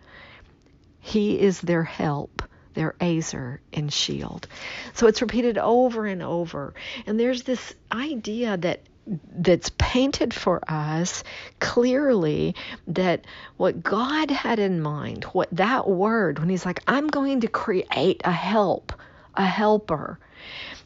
He 1.00 1.38
is 1.40 1.60
their 1.60 1.82
help, 1.82 2.42
their 2.74 2.94
ezer 3.00 3.60
and 3.72 3.92
shield. 3.92 4.46
So 4.94 5.06
it's 5.06 5.22
repeated 5.22 5.58
over 5.58 6.06
and 6.06 6.22
over. 6.22 6.74
And 7.06 7.18
there's 7.18 7.42
this 7.42 7.74
idea 7.92 8.56
that 8.56 8.80
that's 9.06 9.70
painted 9.76 10.32
for 10.32 10.62
us 10.66 11.24
clearly 11.60 12.54
that 12.86 13.26
what 13.58 13.82
God 13.82 14.30
had 14.30 14.58
in 14.58 14.80
mind, 14.80 15.24
what 15.24 15.48
that 15.52 15.86
word, 15.88 16.38
when 16.38 16.48
He's 16.48 16.64
like, 16.64 16.80
I'm 16.86 17.08
going 17.08 17.40
to 17.40 17.48
create 17.48 18.22
a 18.24 18.32
help 18.32 18.92
a 19.36 19.44
helper. 19.44 20.18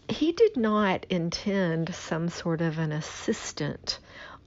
He 0.09 0.33
did 0.33 0.57
not 0.57 1.07
intend 1.11 1.95
some 1.95 2.29
sort 2.29 2.61
of 2.61 2.79
an 2.79 2.93
assistant 2.93 3.99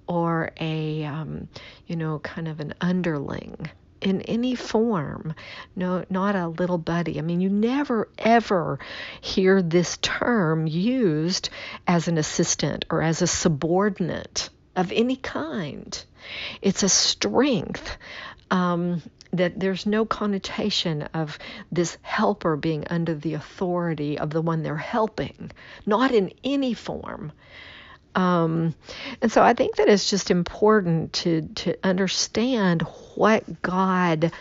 or 0.08 0.52
a, 0.60 1.06
um, 1.06 1.48
you 1.88 1.96
know, 1.96 2.20
kind 2.20 2.48
of 2.48 2.60
an 2.60 2.74
underling 2.82 3.70
in 4.02 4.22
any 4.24 4.56
form. 4.56 5.34
No, 5.76 6.04
not 6.10 6.36
a 6.36 6.48
little 6.48 6.78
buddy. 6.78 7.20
I 7.20 7.22
mean, 7.22 7.40
you 7.40 7.50
never 7.50 8.10
ever 8.18 8.80
hear 9.22 9.62
this 9.62 9.98
term 10.02 10.68
used 10.68 11.50
as 11.88 12.08
an 12.08 12.18
assistant 12.18 12.86
or 12.90 13.02
as 13.02 13.22
a 13.22 13.28
subordinate 13.28 14.50
of 14.76 14.92
any 14.92 15.16
kind. 15.16 16.04
It's 16.62 16.84
a 16.84 16.90
strength. 16.90 17.98
Um, 18.50 19.02
that 19.34 19.60
there's 19.60 19.86
no 19.86 20.06
connotation 20.06 21.04
of 21.14 21.40
this 21.72 21.98
helper 22.02 22.56
being 22.56 22.86
under 22.90 23.16
the 23.16 23.34
authority 23.34 24.18
of 24.18 24.30
the 24.30 24.42
one 24.42 24.64
they're 24.64 24.76
helping, 24.76 25.52
not 25.86 26.12
in 26.12 26.32
any 26.44 26.74
form. 26.74 27.32
Um, 28.14 28.76
and 29.22 29.32
so 29.32 29.42
I 29.42 29.54
think 29.54 29.78
that 29.78 29.88
it's 29.88 30.10
just 30.10 30.32
important 30.32 31.14
to 31.14 31.42
to 31.56 31.78
understand 31.84 32.82
what 33.16 33.62
God 33.62 34.32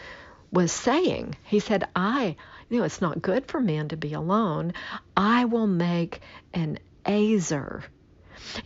was 0.51 0.73
saying. 0.73 1.37
He 1.45 1.61
said, 1.61 1.87
"I, 1.95 2.37
you 2.69 2.79
know, 2.79 2.85
it's 2.85 3.01
not 3.01 3.23
good 3.23 3.47
for 3.47 3.61
man 3.61 3.89
to 3.89 3.97
be 3.97 4.13
alone. 4.13 4.73
I 5.17 5.45
will 5.45 5.69
make 5.69 6.21
an 6.53 6.79
Ezer." 7.07 7.85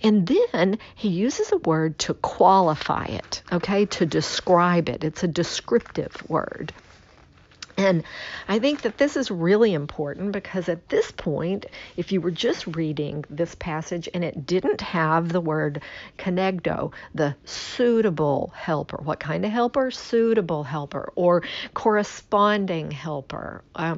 And 0.02 0.26
then 0.26 0.78
he 0.94 1.08
uses 1.08 1.52
a 1.52 1.58
word 1.58 1.98
to 2.00 2.14
qualify 2.14 3.06
it, 3.06 3.42
okay, 3.52 3.86
to 3.86 4.06
describe 4.06 4.88
it. 4.88 5.04
It's 5.04 5.22
a 5.22 5.28
descriptive 5.28 6.16
word. 6.28 6.72
And 7.76 8.04
I 8.46 8.60
think 8.60 8.82
that 8.82 8.98
this 8.98 9.16
is 9.16 9.30
really 9.30 9.74
important 9.74 10.32
because 10.32 10.68
at 10.68 10.88
this 10.88 11.10
point, 11.10 11.66
if 11.96 12.12
you 12.12 12.20
were 12.20 12.30
just 12.30 12.66
reading 12.68 13.24
this 13.28 13.54
passage 13.56 14.08
and 14.14 14.22
it 14.22 14.46
didn't 14.46 14.80
have 14.80 15.30
the 15.30 15.40
word 15.40 15.82
kenegdo, 16.16 16.92
the 17.14 17.34
suitable 17.44 18.52
helper, 18.54 19.00
what 19.02 19.18
kind 19.18 19.44
of 19.44 19.50
helper? 19.50 19.90
Suitable 19.90 20.62
helper 20.62 21.12
or 21.16 21.42
corresponding 21.74 22.92
helper, 22.92 23.62
uh, 23.74 23.96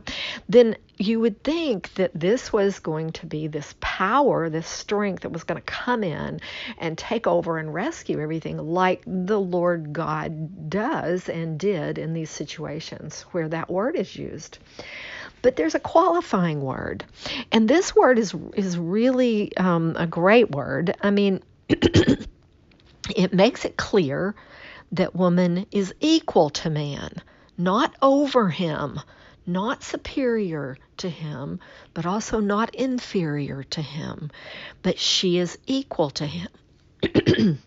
then 0.49 0.76
you 0.98 1.20
would 1.20 1.42
think 1.42 1.92
that 1.94 2.10
this 2.14 2.52
was 2.52 2.78
going 2.78 3.12
to 3.12 3.26
be 3.26 3.46
this 3.46 3.74
power, 3.80 4.48
this 4.48 4.66
strength 4.66 5.22
that 5.22 5.32
was 5.32 5.44
going 5.44 5.60
to 5.60 5.72
come 5.72 6.02
in 6.02 6.40
and 6.78 6.96
take 6.96 7.26
over 7.26 7.58
and 7.58 7.72
rescue 7.72 8.20
everything, 8.20 8.56
like 8.56 9.02
the 9.06 9.40
Lord 9.40 9.92
God 9.92 10.70
does 10.70 11.28
and 11.28 11.58
did 11.58 11.98
in 11.98 12.14
these 12.14 12.30
situations 12.30 13.22
where 13.32 13.48
that 13.48 13.70
word 13.70 13.96
is 13.96 14.16
used. 14.16 14.58
But 15.42 15.56
there's 15.56 15.74
a 15.74 15.80
qualifying 15.80 16.62
word, 16.62 17.04
and 17.52 17.68
this 17.68 17.94
word 17.94 18.18
is 18.18 18.34
is 18.54 18.78
really 18.78 19.54
um, 19.56 19.94
a 19.96 20.06
great 20.06 20.50
word. 20.50 20.96
I 21.02 21.10
mean, 21.10 21.42
it 21.68 23.32
makes 23.32 23.64
it 23.64 23.76
clear 23.76 24.34
that 24.92 25.14
woman 25.14 25.66
is 25.70 25.94
equal 26.00 26.50
to 26.50 26.70
man, 26.70 27.20
not 27.58 27.94
over 28.00 28.48
him 28.48 28.98
not 29.46 29.82
superior 29.82 30.76
to 30.98 31.08
him, 31.08 31.60
but 31.94 32.06
also 32.06 32.40
not 32.40 32.74
inferior 32.74 33.62
to 33.64 33.82
him, 33.82 34.30
but 34.82 34.98
she 34.98 35.38
is 35.38 35.58
equal 35.66 36.10
to 36.10 36.26
him. 36.26 36.48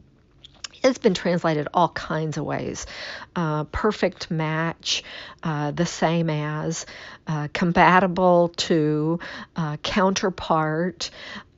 it's 0.83 0.97
been 0.97 1.13
translated 1.13 1.67
all 1.73 1.89
kinds 1.89 2.37
of 2.37 2.45
ways 2.45 2.85
uh, 3.35 3.63
perfect 3.65 4.31
match, 4.31 5.03
uh, 5.43 5.71
the 5.71 5.85
same 5.85 6.29
as, 6.29 6.85
uh, 7.27 7.47
compatible 7.53 8.49
to, 8.49 9.19
uh, 9.55 9.77
counterpart, 9.77 11.09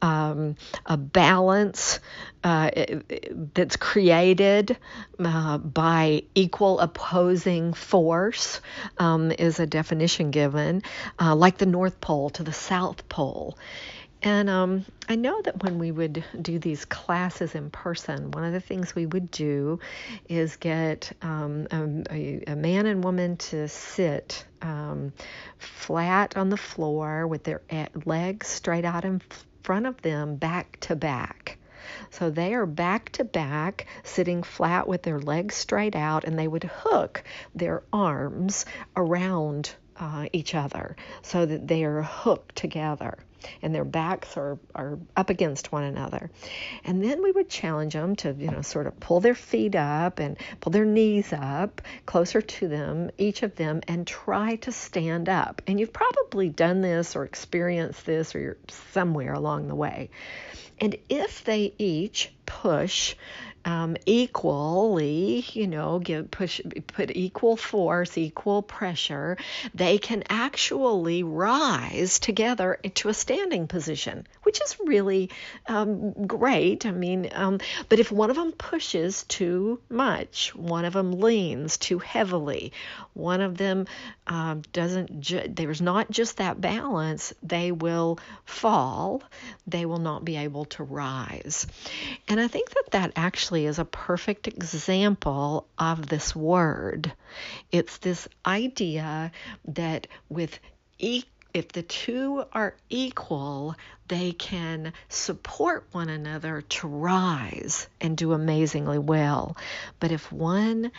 um, 0.02 0.56
a 0.86 0.98
balance 0.98 2.00
uh, 2.44 2.72
that's 3.54 3.76
created 3.76 4.78
uh, 5.20 5.58
by 5.60 6.24
equal 6.34 6.80
opposing 6.80 7.74
force 7.74 8.62
um, 8.98 9.32
is 9.32 9.60
a 9.60 9.68
definition 9.68 10.32
given, 10.32 10.82
like 11.20 11.58
the 11.58 11.66
North 11.66 12.02
Pole 12.02 12.30
to 12.32 12.44
the 12.44 12.54
South 12.54 13.08
Pole. 13.10 13.58
And 14.24 14.50
um, 14.50 14.86
I 15.10 15.16
know 15.16 15.42
that 15.42 15.64
when 15.64 15.80
we 15.80 15.92
would 15.92 16.24
do 16.40 16.60
these 16.60 16.86
classes 16.86 17.56
in 17.56 17.72
person, 17.72 18.30
one 18.32 18.44
of 18.44 18.54
the 18.54 18.60
things 18.60 18.94
we 18.94 19.08
would 19.08 19.32
do 19.32 19.80
is 20.30 20.58
get 20.58 21.12
um, 21.24 21.68
a, 21.72 22.44
a, 22.46 22.56
man 22.56 22.86
and 22.86 23.04
woman 23.04 23.38
to 23.38 23.68
sit 23.68 24.46
um, 24.62 25.12
flat 25.58 26.38
on 26.38 26.50
the 26.50 26.58
floor 26.58 27.26
with 27.26 27.44
their 27.44 27.62
legs 28.06 28.48
straight 28.48 28.86
out 28.86 29.06
in 29.06 29.22
front 29.64 29.86
of 29.86 30.02
them, 30.02 30.36
back 30.36 30.80
to 30.82 30.96
back. 30.96 31.58
So 32.10 32.30
they 32.30 32.54
are 32.54 32.66
back 32.66 33.10
to 33.14 33.24
back, 33.24 33.86
sitting 34.04 34.44
flat 34.44 34.88
with 34.88 35.04
their 35.04 35.20
legs 35.20 35.56
straight 35.56 35.96
out, 35.96 36.24
and 36.24 36.38
they 36.38 36.48
would 36.48 36.64
hook 36.64 37.24
their 37.56 37.84
arms 37.92 38.66
around 38.96 39.76
uh, 39.98 40.28
each 40.34 40.56
other 40.56 40.96
so 41.22 41.46
that 41.46 41.68
they 41.68 41.84
are 41.84 42.02
hooked 42.02 42.56
together 42.56 43.18
and 43.62 43.74
their 43.74 43.86
backs 43.86 44.38
are, 44.38 44.58
are 44.76 45.00
up 45.16 45.30
against 45.30 45.72
one 45.72 45.84
another. 45.84 46.30
And 46.84 47.04
then 47.04 47.24
we 47.24 47.32
would 47.32 47.50
challenge 47.50 47.94
them 47.94 48.16
to, 48.18 48.34
you 48.34 48.50
know, 48.50 48.62
sort 48.62 48.88
of 48.88 49.00
pull 49.00 49.20
their 49.20 49.36
feet 49.36 49.76
up 49.76 50.20
and 50.20 50.38
pull 50.60 50.72
their 50.72 50.86
knees 50.86 51.34
up 51.34 51.82
closer 52.06 52.42
to 52.42 52.68
them, 52.68 53.12
each 53.18 53.44
of 53.44 53.56
them, 53.56 53.82
and 53.88 54.06
try 54.06 54.56
to 54.58 54.72
stand 54.72 55.30
up. 55.30 55.62
And 55.68 55.80
you've 55.80 55.94
probably 55.94 56.50
done 56.50 56.82
this 56.82 57.16
or 57.16 57.24
experienced 57.24 58.06
this 58.06 58.36
or 58.36 58.40
you're 58.40 58.58
somewhere 58.70 59.34
along 59.34 59.68
the 59.68 59.76
way. 59.76 60.10
And 60.80 60.96
if 61.10 61.44
they 61.44 61.74
each 61.78 62.34
push 62.46 63.16
um, 63.66 63.96
equally, 64.06 65.46
you 65.54 65.68
know, 65.68 66.00
give 66.00 66.32
push 66.32 66.62
put 66.88 67.16
equal 67.16 67.56
force, 67.56 68.18
equal 68.18 68.62
pressure, 68.62 69.38
they 69.74 69.98
can 69.98 70.24
actually 70.30 71.24
rise 71.24 72.20
together 72.20 72.80
into 72.84 73.10
a 73.10 73.14
standing 73.14 73.68
position, 73.68 74.26
which 74.44 74.62
is 74.62 74.78
really 74.86 75.30
um, 75.68 76.12
great. 76.26 76.86
I 76.86 76.92
mean, 76.92 77.30
um, 77.34 77.60
but 77.90 78.00
if 78.00 78.12
one 78.12 78.30
of 78.30 78.36
them 78.36 78.52
pushes 78.52 79.24
too 79.24 79.80
much, 79.90 80.56
one 80.56 80.86
of 80.86 80.94
them 80.94 81.20
leans 81.20 81.78
too 81.78 82.00
heavily, 82.00 82.74
one 83.14 83.42
of 83.42 83.58
them 83.58 83.86
um, 84.28 84.64
doesn't. 84.74 85.20
Ju- 85.20 85.48
there's 85.48 85.82
not 85.82 86.10
just 86.10 86.38
that 86.38 86.60
balance. 86.60 87.34
They 87.44 87.72
will 87.72 88.18
fall. 88.46 89.22
They 89.68 89.86
will 89.86 90.00
not 90.00 90.26
be 90.26 90.38
able 90.38 90.66
to 90.66 90.84
rise, 90.84 91.68
and 92.28 92.40
I 92.40 92.48
think 92.48 92.70
that 92.72 92.92
that 92.92 93.12
actually 93.16 93.51
actually 93.52 93.66
is 93.66 93.80
a 93.80 93.86
perfect 93.86 94.48
example 94.48 95.68
of 95.78 96.08
this 96.08 96.34
word. 96.34 97.12
It's 97.70 97.98
this 97.98 98.26
idea 98.46 99.34
that 99.66 100.08
with 100.30 100.58
e- 101.00 101.26
if 101.54 101.68
the 101.74 101.82
two 101.82 102.46
are 102.54 102.74
equal, 102.90 103.76
they 104.08 104.32
can 104.32 104.94
support 105.10 105.86
one 105.92 106.08
another 106.08 106.62
to 106.62 106.88
rise 106.88 107.88
and 108.00 108.16
do 108.16 108.32
amazingly 108.32 109.00
well. 109.00 109.58
But 110.00 110.14
if 110.14 110.32
one 110.32 110.94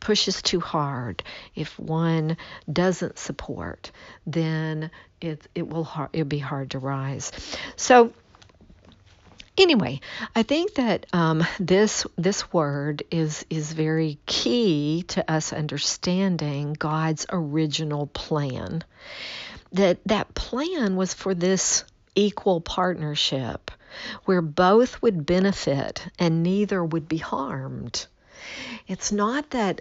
pushes 0.00 0.42
too 0.42 0.60
hard, 0.60 1.22
if 1.54 1.78
one 1.78 2.36
doesn't 2.70 3.18
support, 3.18 3.90
then 4.26 4.90
it 5.22 5.46
it 5.54 5.66
will 5.66 5.88
it'll 6.12 6.26
be 6.26 6.38
hard 6.40 6.72
to 6.72 6.78
rise. 6.78 7.32
So 7.76 8.12
anyway, 9.58 10.00
I 10.34 10.42
think 10.42 10.74
that 10.74 11.06
um, 11.12 11.44
this 11.58 12.06
this 12.16 12.52
word 12.52 13.02
is 13.10 13.44
is 13.50 13.72
very 13.72 14.18
key 14.26 15.04
to 15.08 15.30
us 15.30 15.52
understanding 15.52 16.74
God's 16.74 17.26
original 17.30 18.06
plan. 18.06 18.84
That 19.72 19.98
that 20.06 20.34
plan 20.34 20.96
was 20.96 21.14
for 21.14 21.34
this 21.34 21.84
equal 22.14 22.60
partnership 22.60 23.70
where 24.24 24.42
both 24.42 25.00
would 25.02 25.26
benefit 25.26 26.06
and 26.18 26.42
neither 26.42 26.84
would 26.84 27.08
be 27.08 27.18
harmed. 27.18 28.06
It's 28.86 29.12
not 29.12 29.50
that 29.50 29.80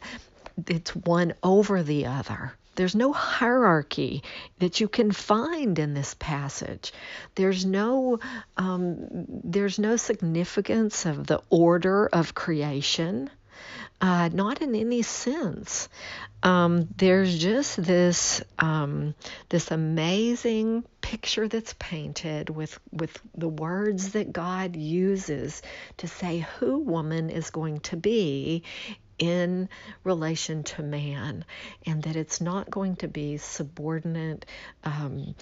it's 0.68 0.96
one 0.96 1.34
over 1.44 1.84
the 1.84 2.06
other. 2.06 2.54
There's 2.80 2.96
no 2.96 3.12
hierarchy 3.12 4.24
that 4.60 4.80
you 4.80 4.88
can 4.88 5.12
find 5.12 5.78
in 5.78 5.94
this 5.94 6.16
passage. 6.18 6.94
There's 7.36 7.66
no 7.66 8.20
um, 8.56 9.26
there's 9.28 9.80
no 9.80 9.98
significance 9.98 11.06
of 11.06 11.28
the 11.28 11.42
order 11.50 12.08
of 12.08 12.34
creation. 12.34 13.30
Uh, 14.00 14.30
not 14.32 14.62
in 14.62 14.74
any 14.76 15.02
sense. 15.02 15.90
Um, 16.42 16.88
there's 16.96 17.38
just 17.38 17.84
this 17.84 18.42
um, 18.58 19.14
this 19.50 19.72
amazing 19.72 20.86
picture 21.02 21.50
that's 21.50 21.76
painted 21.80 22.50
with 22.50 22.80
with 22.94 23.20
the 23.36 23.50
words 23.50 24.14
that 24.14 24.32
God 24.32 24.78
uses 24.78 25.62
to 25.98 26.08
say 26.08 26.48
who 26.60 26.78
woman 26.78 27.30
is 27.30 27.50
going 27.50 27.82
to 27.82 27.98
be 27.98 28.64
in 29.20 29.70
relation 30.04 30.64
to 30.64 30.82
man, 30.82 31.46
and 31.86 32.02
that 32.04 32.16
it's 32.16 32.42
not 32.42 32.70
going 32.72 32.96
to 32.96 33.08
be 33.08 33.38
subordinate, 33.38 34.46
um, 34.84 35.36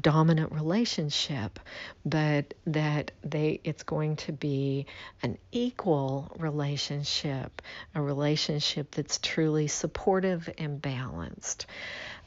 dominant 0.00 0.52
relationship, 0.52 1.60
but 2.04 2.54
that 2.66 3.12
they 3.22 3.60
it's 3.62 3.82
going 3.82 4.16
to 4.16 4.32
be 4.32 4.86
an 5.22 5.38
equal 5.52 6.34
relationship, 6.38 7.62
a 7.94 8.02
relationship 8.02 8.90
that's 8.92 9.18
truly 9.18 9.68
supportive 9.68 10.48
and 10.58 10.80
balanced. 10.80 11.66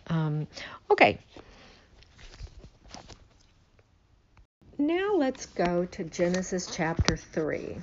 Um, 0.08 0.48
okay. 0.90 1.20
Now 4.78 5.16
let's 5.16 5.46
go 5.48 5.86
to 5.86 6.04
Genesis 6.04 6.68
chapter 6.76 7.16
3 7.16 7.78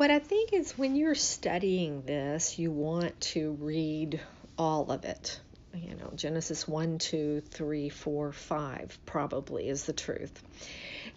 what 0.00 0.10
I 0.10 0.18
think 0.18 0.54
is 0.54 0.78
when 0.78 0.96
you're 0.96 1.14
studying 1.14 2.00
this, 2.06 2.58
you 2.58 2.70
want 2.70 3.20
to 3.20 3.50
read 3.60 4.18
all 4.56 4.90
of 4.90 5.04
it. 5.04 5.38
You 5.74 5.94
know, 5.94 6.10
Genesis 6.14 6.66
1, 6.66 6.96
2, 6.96 7.42
3, 7.42 7.88
4, 7.90 8.32
5 8.32 8.98
probably 9.04 9.68
is 9.68 9.84
the 9.84 9.92
truth. 9.92 10.42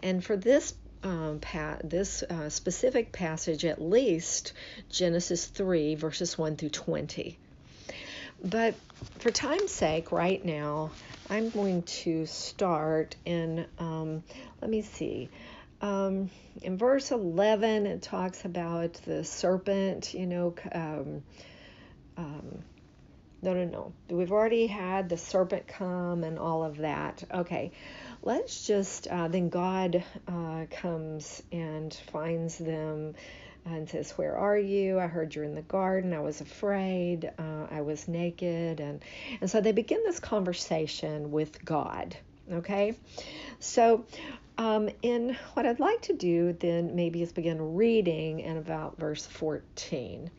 And 0.02 0.22
for 0.22 0.36
this 0.36 0.74
um, 1.02 1.40
pa- 1.40 1.78
this 1.82 2.24
uh, 2.24 2.50
specific 2.50 3.14
passage, 3.14 3.64
at 3.64 3.82
least 3.82 4.52
Genesis 4.90 5.46
3, 5.46 5.96
verses 5.96 6.38
1 6.38 6.58
through 6.58 6.70
20. 6.70 7.38
But 8.44 8.76
for 9.20 9.32
time's 9.32 9.72
sake, 9.72 10.12
right 10.12 10.44
now, 10.44 10.92
I'm 11.30 11.52
going 11.52 11.84
to 11.84 12.26
start 12.26 13.16
in, 13.24 13.66
um, 13.80 14.24
let 14.62 14.70
me 14.70 14.82
see. 14.82 15.30
Um, 15.84 16.30
in 16.62 16.78
verse 16.78 17.12
11, 17.12 17.88
it 17.88 18.02
talks 18.02 18.46
about 18.46 18.94
the 19.06 19.26
serpent, 19.26 20.14
you 20.14 20.26
know. 20.26 20.56
Um, 20.72 21.24
um, 22.16 22.64
no, 23.42 23.54
no, 23.54 23.66
no. 23.66 23.94
We've 24.08 24.32
already 24.32 24.66
had 24.68 25.10
the 25.10 25.18
serpent 25.18 25.68
come 25.68 26.24
and 26.24 26.40
all 26.40 26.64
of 26.64 26.78
that. 26.78 27.26
Okay, 27.30 27.74
let's 28.22 28.66
just, 28.66 29.08
uh, 29.08 29.28
then 29.28 29.50
God 29.50 30.02
uh, 30.26 30.68
comes 30.72 31.44
and 31.52 31.94
finds 32.14 32.58
them 32.58 33.16
and 33.66 33.90
says, 33.90 34.12
Where 34.12 34.38
are 34.38 34.58
you? 34.58 35.00
I 35.00 35.08
heard 35.08 35.36
you're 35.36 35.44
in 35.44 35.54
the 35.54 35.64
garden. 35.64 36.14
I 36.14 36.22
was 36.22 36.40
afraid. 36.40 37.30
Uh, 37.38 37.68
I 37.70 37.82
was 37.82 38.08
naked. 38.08 38.80
And, 38.80 39.04
and 39.42 39.52
so 39.52 39.60
they 39.60 39.74
begin 39.74 40.02
this 40.06 40.22
conversation 40.22 41.32
with 41.32 41.66
God. 41.66 42.16
Okay? 42.50 42.96
So, 43.60 44.06
um, 44.58 44.90
in 45.02 45.38
what 45.54 45.66
I'd 45.66 45.80
like 45.80 46.02
to 46.04 46.14
do 46.14 46.54
then 46.54 46.96
maybe 46.96 47.22
is 47.22 47.32
begin 47.32 47.76
reading 47.76 48.40
in 48.40 48.58
about 48.58 48.98
verse 48.98 49.26
14. 49.26 50.30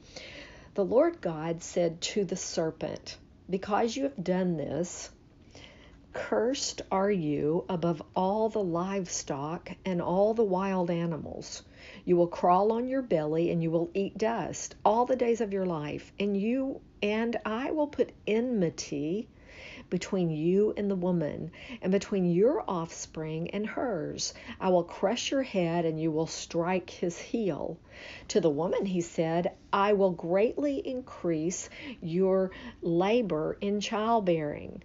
The 0.74 0.84
Lord 0.84 1.20
God 1.20 1.62
said 1.62 2.00
to 2.00 2.24
the 2.24 2.36
serpent, 2.36 3.16
Because 3.48 3.96
you 3.96 4.04
have 4.04 4.22
done 4.22 4.56
this, 4.56 5.10
Cursed 6.14 6.82
are 6.92 7.10
you 7.10 7.64
above 7.68 8.00
all 8.14 8.48
the 8.48 8.62
livestock 8.62 9.72
and 9.84 10.00
all 10.00 10.32
the 10.32 10.44
wild 10.44 10.88
animals. 10.88 11.64
You 12.04 12.16
will 12.16 12.28
crawl 12.28 12.70
on 12.70 12.86
your 12.86 13.02
belly 13.02 13.50
and 13.50 13.60
you 13.60 13.72
will 13.72 13.90
eat 13.94 14.16
dust 14.16 14.76
all 14.84 15.06
the 15.06 15.16
days 15.16 15.40
of 15.40 15.52
your 15.52 15.66
life, 15.66 16.12
and 16.20 16.36
you 16.36 16.80
and 17.02 17.36
I 17.44 17.72
will 17.72 17.88
put 17.88 18.12
enmity 18.28 19.28
between 19.90 20.30
you 20.30 20.74
and 20.76 20.90
the 20.90 20.96
woman, 20.96 21.50
and 21.82 21.92
between 21.92 22.24
your 22.24 22.64
offspring 22.68 23.50
and 23.50 23.66
hers. 23.66 24.34
I 24.60 24.70
will 24.70 24.84
crush 24.84 25.30
your 25.30 25.42
head, 25.42 25.84
and 25.84 26.00
you 26.00 26.10
will 26.10 26.26
strike 26.26 26.90
his 26.90 27.18
heel. 27.18 27.78
To 28.28 28.40
the 28.40 28.50
woman, 28.50 28.86
he 28.86 29.00
said, 29.00 29.52
I 29.72 29.92
will 29.92 30.10
greatly 30.10 30.78
increase 30.86 31.68
your 32.00 32.50
labor 32.82 33.56
in 33.60 33.80
childbearing. 33.80 34.82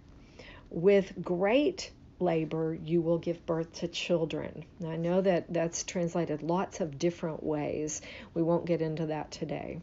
With 0.70 1.12
great 1.22 1.90
labor, 2.20 2.78
you 2.84 3.00
will 3.00 3.18
give 3.18 3.44
birth 3.46 3.72
to 3.72 3.88
children. 3.88 4.64
Now, 4.78 4.90
I 4.90 4.96
know 4.96 5.20
that 5.20 5.52
that's 5.52 5.84
translated 5.84 6.42
lots 6.42 6.80
of 6.80 6.98
different 6.98 7.42
ways. 7.42 8.02
We 8.34 8.42
won't 8.42 8.66
get 8.66 8.82
into 8.82 9.06
that 9.06 9.30
today. 9.30 9.80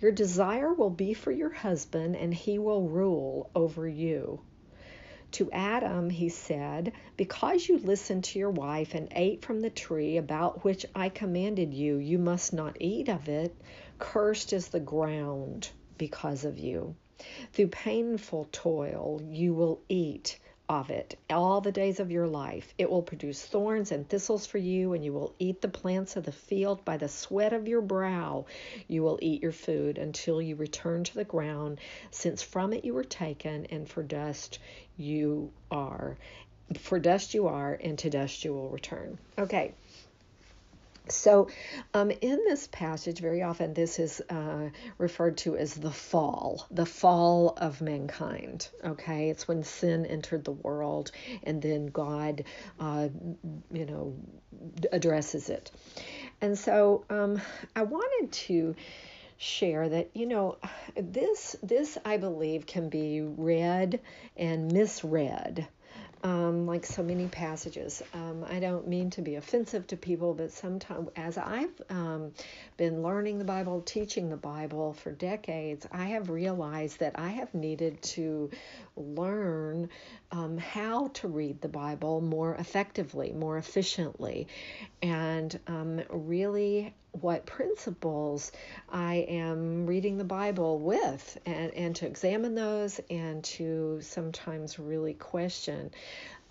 Your 0.00 0.12
desire 0.12 0.72
will 0.72 0.90
be 0.90 1.12
for 1.12 1.30
your 1.30 1.50
husband, 1.50 2.16
and 2.16 2.32
he 2.32 2.58
will 2.58 2.88
rule 2.88 3.50
over 3.54 3.86
you. 3.86 4.40
To 5.32 5.52
Adam, 5.52 6.10
he 6.10 6.28
said, 6.28 6.92
Because 7.16 7.68
you 7.68 7.78
listened 7.78 8.24
to 8.24 8.38
your 8.38 8.50
wife 8.50 8.94
and 8.94 9.08
ate 9.12 9.44
from 9.44 9.60
the 9.60 9.70
tree 9.70 10.16
about 10.16 10.64
which 10.64 10.86
I 10.94 11.08
commanded 11.08 11.74
you, 11.74 11.98
you 11.98 12.18
must 12.18 12.52
not 12.52 12.76
eat 12.80 13.08
of 13.08 13.28
it. 13.28 13.54
Cursed 13.98 14.52
is 14.52 14.68
the 14.68 14.80
ground 14.80 15.68
because 15.98 16.44
of 16.44 16.58
you. 16.58 16.96
Through 17.52 17.68
painful 17.68 18.48
toil 18.50 19.20
you 19.22 19.52
will 19.52 19.82
eat 19.88 20.38
of 20.70 20.88
it 20.88 21.18
all 21.28 21.60
the 21.60 21.72
days 21.72 21.98
of 21.98 22.12
your 22.12 22.28
life. 22.28 22.72
It 22.78 22.88
will 22.88 23.02
produce 23.02 23.44
thorns 23.44 23.90
and 23.90 24.08
thistles 24.08 24.46
for 24.46 24.58
you, 24.58 24.92
and 24.92 25.04
you 25.04 25.12
will 25.12 25.34
eat 25.40 25.60
the 25.60 25.68
plants 25.68 26.14
of 26.14 26.24
the 26.24 26.30
field. 26.30 26.84
By 26.84 26.96
the 26.96 27.08
sweat 27.08 27.52
of 27.52 27.66
your 27.66 27.80
brow 27.80 28.46
you 28.86 29.02
will 29.02 29.18
eat 29.20 29.42
your 29.42 29.50
food 29.50 29.98
until 29.98 30.40
you 30.40 30.54
return 30.54 31.02
to 31.02 31.14
the 31.14 31.24
ground, 31.24 31.80
since 32.12 32.40
from 32.40 32.72
it 32.72 32.84
you 32.84 32.94
were 32.94 33.02
taken, 33.02 33.66
and 33.66 33.88
for 33.88 34.04
dust 34.04 34.60
you 34.96 35.50
are. 35.72 36.16
For 36.78 37.00
dust 37.00 37.34
you 37.34 37.48
are, 37.48 37.74
and 37.74 37.98
to 37.98 38.10
dust 38.10 38.44
you 38.44 38.52
will 38.52 38.68
return. 38.68 39.18
Okay. 39.36 39.74
So, 41.08 41.48
um, 41.92 42.10
in 42.10 42.38
this 42.46 42.68
passage, 42.68 43.18
very 43.18 43.42
often 43.42 43.74
this 43.74 43.98
is 43.98 44.22
uh, 44.28 44.70
referred 44.98 45.38
to 45.38 45.56
as 45.56 45.74
the 45.74 45.90
fall, 45.90 46.66
the 46.70 46.86
fall 46.86 47.54
of 47.56 47.80
mankind. 47.80 48.68
Okay, 48.84 49.30
it's 49.30 49.48
when 49.48 49.64
sin 49.64 50.06
entered 50.06 50.44
the 50.44 50.52
world, 50.52 51.10
and 51.42 51.60
then 51.60 51.86
God, 51.86 52.44
uh, 52.78 53.08
you 53.72 53.86
know, 53.86 54.14
addresses 54.92 55.48
it. 55.48 55.70
And 56.40 56.56
so, 56.58 57.04
um, 57.10 57.40
I 57.74 57.82
wanted 57.82 58.32
to 58.32 58.76
share 59.36 59.88
that 59.88 60.10
you 60.14 60.26
know 60.26 60.58
this 60.94 61.56
this 61.62 61.96
I 62.04 62.18
believe 62.18 62.66
can 62.66 62.90
be 62.90 63.22
read 63.22 64.00
and 64.36 64.70
misread 64.70 65.66
um, 66.22 66.66
like 66.66 66.84
so 66.84 67.02
many 67.02 67.26
passages. 67.26 68.02
Um, 68.12 68.44
I 68.48 68.60
don't 68.60 68.86
mean 68.86 69.10
to 69.10 69.22
be 69.22 69.36
offensive 69.36 69.86
to 69.88 69.96
people, 69.96 70.34
but 70.34 70.52
sometimes, 70.52 71.08
as 71.16 71.38
I've 71.38 71.82
um, 71.88 72.32
been 72.76 73.02
learning 73.02 73.38
the 73.38 73.44
Bible, 73.44 73.80
teaching 73.80 74.28
the 74.28 74.36
Bible 74.36 74.92
for 74.92 75.12
decades, 75.12 75.86
I 75.90 76.06
have 76.06 76.28
realized 76.28 77.00
that 77.00 77.18
I 77.18 77.28
have 77.28 77.54
needed 77.54 78.02
to 78.02 78.50
learn 78.96 79.88
um, 80.32 80.58
how 80.58 81.08
to 81.08 81.28
read 81.28 81.60
the 81.60 81.68
Bible 81.68 82.20
more 82.20 82.54
effectively, 82.54 83.32
more 83.32 83.58
efficiently, 83.58 84.46
and 85.02 85.58
um, 85.66 86.02
really 86.10 86.94
what 87.12 87.44
principles 87.44 88.52
I 88.88 89.26
am 89.28 89.86
reading 89.86 90.18
the 90.18 90.24
Bible 90.24 90.78
with, 90.78 91.38
and, 91.44 91.74
and 91.74 91.96
to 91.96 92.06
examine 92.06 92.54
those 92.54 93.00
and 93.10 93.42
to 93.44 94.00
sometimes 94.02 94.78
really 94.78 95.14
question 95.14 95.90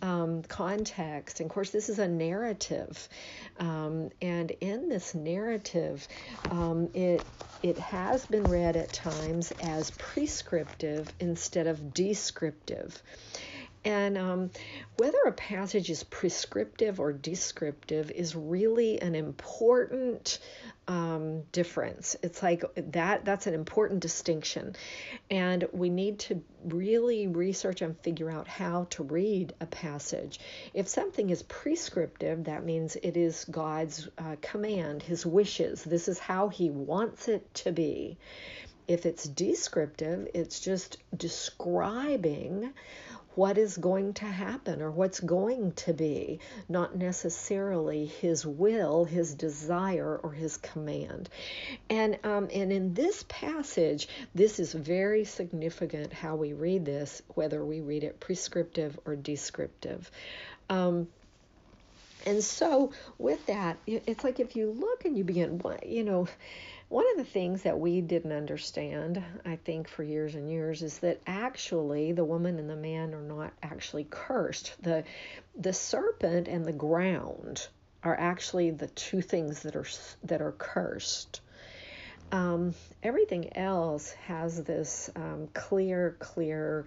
um, 0.02 0.44
context. 0.44 1.40
And 1.40 1.50
of 1.50 1.54
course, 1.54 1.72
this 1.72 1.90
is 1.90 2.00
a 2.00 2.08
narrative, 2.08 3.10
um, 3.60 4.10
and 4.22 4.52
in 4.62 4.90
this 4.90 5.16
narrative, 5.16 6.08
um, 6.52 6.90
it 6.94 7.24
it 7.62 7.78
has 7.78 8.26
been 8.26 8.46
read 8.46 8.78
at 8.78 8.94
times 8.94 9.52
as 9.62 9.92
prescriptive 9.92 11.12
instead 11.20 11.68
of 11.68 11.94
descriptive. 11.94 13.02
And 13.86 14.18
um, 14.18 14.52
whether 14.98 15.18
a 15.26 15.32
passage 15.32 15.90
is 15.90 16.04
prescriptive 16.04 17.00
or 17.00 17.14
descriptive 17.14 18.12
is 18.12 18.36
really 18.36 19.02
an 19.02 19.16
important 19.16 20.40
um, 20.90 21.44
difference. 21.52 22.18
It's 22.22 22.44
like 22.44 22.64
that, 22.76 23.24
that's 23.24 23.48
an 23.48 23.54
important 23.54 24.02
distinction. 24.02 24.76
And 25.32 25.66
we 25.72 25.90
need 25.90 26.20
to 26.20 26.44
really 26.66 27.28
research 27.28 27.82
and 27.82 27.98
figure 28.00 28.30
out 28.30 28.48
how 28.48 28.88
to 28.92 29.04
read 29.04 29.54
a 29.62 29.66
passage. 29.66 30.40
If 30.74 30.88
something 30.88 31.30
is 31.30 31.44
prescriptive, 31.44 32.46
that 32.46 32.66
means 32.66 32.98
it 32.98 33.16
is 33.16 33.46
God's 33.46 34.10
uh, 34.18 34.36
command, 34.42 35.04
His 35.04 35.26
wishes. 35.26 35.84
This 35.84 36.08
is 36.08 36.20
how 36.20 36.50
He 36.50 36.70
wants 36.70 37.28
it 37.28 37.54
to 37.56 37.72
be. 37.72 38.18
If 38.90 39.06
it's 39.06 39.26
descriptive, 39.26 40.28
it's 40.34 40.60
just 40.60 40.98
describing 41.16 42.74
what 43.40 43.58
is 43.58 43.78
going 43.78 44.14
to 44.14 44.26
happen 44.26 44.82
or 44.82 44.92
what's 44.92 45.22
going 45.22 45.72
to 45.72 45.94
be, 45.94 46.42
not 46.68 46.94
necessarily 46.98 48.06
his 48.06 48.46
will, 48.46 49.06
his 49.06 49.34
desire, 49.34 50.20
or 50.22 50.34
his 50.34 50.58
command. 50.58 51.30
And 51.90 52.20
um, 52.26 52.50
and 52.54 52.74
in 52.74 52.94
this 52.94 53.24
passage, 53.30 54.10
this 54.36 54.60
is 54.60 54.74
very 54.74 55.24
significant 55.24 56.12
how 56.12 56.36
we 56.36 56.52
read 56.52 56.84
this, 56.84 57.22
whether 57.34 57.64
we 57.64 57.80
read 57.80 58.04
it 58.04 58.20
prescriptive 58.20 59.00
or 59.06 59.16
descriptive. 59.16 60.12
Um, 60.70 61.08
and 62.26 62.44
so, 62.44 62.92
with 63.18 63.46
that, 63.46 63.78
it's 63.88 64.26
like 64.26 64.42
if 64.42 64.58
you 64.58 64.70
look 64.70 65.06
and 65.06 65.18
you 65.18 65.24
begin, 65.24 65.60
what 65.60 65.88
you 65.88 66.04
know, 66.04 66.28
one 66.90 67.06
of 67.12 67.18
the 67.18 67.32
things 67.32 67.62
that 67.64 67.80
we 67.80 68.02
didn't 68.02 68.32
understand, 68.32 69.24
I 69.46 69.58
think, 69.58 69.88
for 69.88 70.04
years 70.04 70.34
and 70.34 70.50
years, 70.52 70.82
is 70.82 70.98
that 71.00 71.22
actually 71.28 72.12
the 72.12 72.26
woman 72.26 72.58
and 72.58 72.70
the 72.70 72.76
man 72.76 73.14
are 73.14 73.22
not 73.22 73.54
actually 73.62 74.08
cursed. 74.10 74.76
The 74.82 75.04
the 75.56 75.74
serpent 75.74 76.48
and 76.48 76.66
the 76.66 76.74
ground 76.74 77.68
are 78.04 78.20
actually 78.20 78.72
the 78.72 78.88
two 78.88 79.22
things 79.22 79.62
that 79.62 79.76
are 79.76 79.86
that 80.24 80.42
are 80.42 80.54
cursed. 80.54 81.42
Um, 82.32 82.74
everything 83.04 83.56
else 83.56 84.12
has 84.28 84.64
this 84.64 85.10
um, 85.16 85.48
clear, 85.54 86.16
clear 86.20 86.86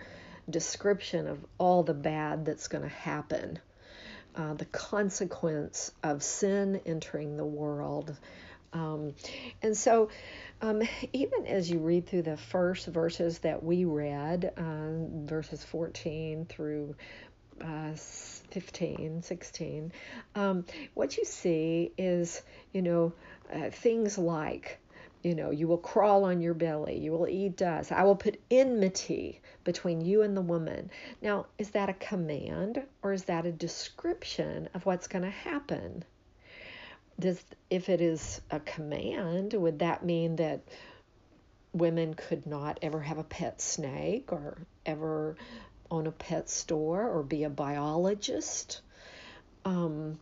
description 0.48 1.26
of 1.28 1.44
all 1.58 1.82
the 1.82 1.94
bad 1.94 2.44
that's 2.44 2.68
going 2.68 2.82
to 2.82 2.88
happen. 2.88 3.58
Uh, 4.34 4.54
the 4.54 4.64
consequence 4.64 5.92
of 6.02 6.22
sin 6.22 6.80
entering 6.86 7.36
the 7.36 7.44
world, 7.44 8.16
Um, 8.72 9.14
and 9.62 9.76
so, 9.76 10.08
um, 10.60 10.82
even 11.12 11.46
as 11.46 11.70
you 11.70 11.78
read 11.78 12.06
through 12.06 12.22
the 12.22 12.36
first 12.36 12.86
verses 12.86 13.40
that 13.40 13.62
we 13.62 13.84
read, 13.84 14.52
uh, 14.56 15.26
verses 15.26 15.62
14 15.64 16.46
through 16.46 16.94
uh, 17.60 17.92
15, 17.94 19.22
16, 19.22 19.92
um, 20.34 20.64
what 20.94 21.16
you 21.16 21.24
see 21.24 21.92
is, 21.98 22.42
you 22.72 22.82
know, 22.82 23.12
uh, 23.52 23.70
things 23.70 24.16
like, 24.16 24.78
you 25.22 25.34
know, 25.34 25.50
you 25.50 25.68
will 25.68 25.78
crawl 25.78 26.24
on 26.24 26.40
your 26.40 26.54
belly, 26.54 26.98
you 26.98 27.12
will 27.12 27.28
eat 27.28 27.56
dust. 27.56 27.92
I 27.92 28.04
will 28.04 28.16
put 28.16 28.40
enmity 28.50 29.40
between 29.64 30.00
you 30.00 30.22
and 30.22 30.36
the 30.36 30.40
woman. 30.40 30.90
Now, 31.20 31.46
is 31.58 31.70
that 31.70 31.88
a 31.88 31.94
command 31.94 32.82
or 33.02 33.12
is 33.12 33.24
that 33.24 33.46
a 33.46 33.52
description 33.52 34.68
of 34.74 34.86
what's 34.86 35.06
going 35.06 35.24
to 35.24 35.30
happen? 35.30 36.04
Does 37.18 37.42
if 37.70 37.88
it 37.88 38.00
is 38.00 38.40
a 38.50 38.60
command, 38.60 39.54
would 39.54 39.78
that 39.80 40.04
mean 40.04 40.36
that 40.36 40.60
women 41.72 42.14
could 42.14 42.46
not 42.46 42.78
ever 42.82 43.00
have 43.00 43.18
a 43.18 43.24
pet 43.24 43.60
snake 43.60 44.32
or 44.32 44.58
ever 44.84 45.36
own 45.90 46.06
a 46.06 46.12
pet 46.12 46.48
store 46.50 47.08
or 47.08 47.22
be 47.22 47.44
a 47.44 47.50
biologist? 47.50 48.80
Um, 49.64 50.18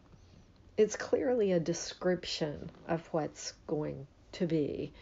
it's 0.76 0.96
clearly 0.96 1.52
a 1.52 1.60
description 1.60 2.70
of 2.88 3.06
what's 3.12 3.52
going 3.66 4.06
to 4.32 4.46
be. 4.46 4.92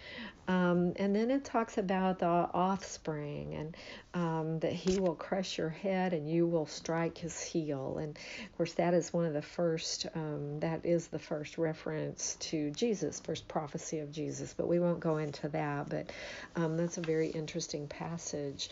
Um, 0.49 0.95
and 0.97 1.15
then 1.15 1.31
it 1.31 1.45
talks 1.45 1.77
about 1.77 2.21
the 2.21 2.27
offspring 2.27 3.55
and 3.55 3.77
um, 4.15 4.59
that 4.61 4.73
he 4.73 4.99
will 4.99 5.15
crush 5.15 5.59
your 5.59 5.69
head 5.69 6.15
and 6.15 6.29
you 6.29 6.47
will 6.47 6.65
strike 6.65 7.19
his 7.19 7.39
heel. 7.43 7.99
And 7.99 8.17
of 8.17 8.57
course, 8.57 8.73
that 8.75 8.95
is 8.95 9.13
one 9.13 9.27
of 9.27 9.35
the 9.35 9.43
first, 9.43 10.07
um, 10.15 10.61
that 10.61 10.87
is 10.87 11.09
the 11.09 11.19
first 11.19 11.59
reference 11.59 12.37
to 12.41 12.71
Jesus, 12.71 13.21
first 13.21 13.47
prophecy 13.47 13.99
of 13.99 14.11
Jesus. 14.11 14.55
But 14.57 14.69
we 14.69 14.79
won't 14.79 15.01
go 15.01 15.19
into 15.19 15.49
that. 15.51 15.91
But 15.91 16.11
um, 16.57 16.79
that's 16.79 16.97
a 16.97 17.03
very 17.03 17.29
interesting 17.29 17.87
passage. 17.87 18.71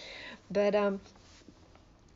But 0.50 0.74
um, 0.74 1.00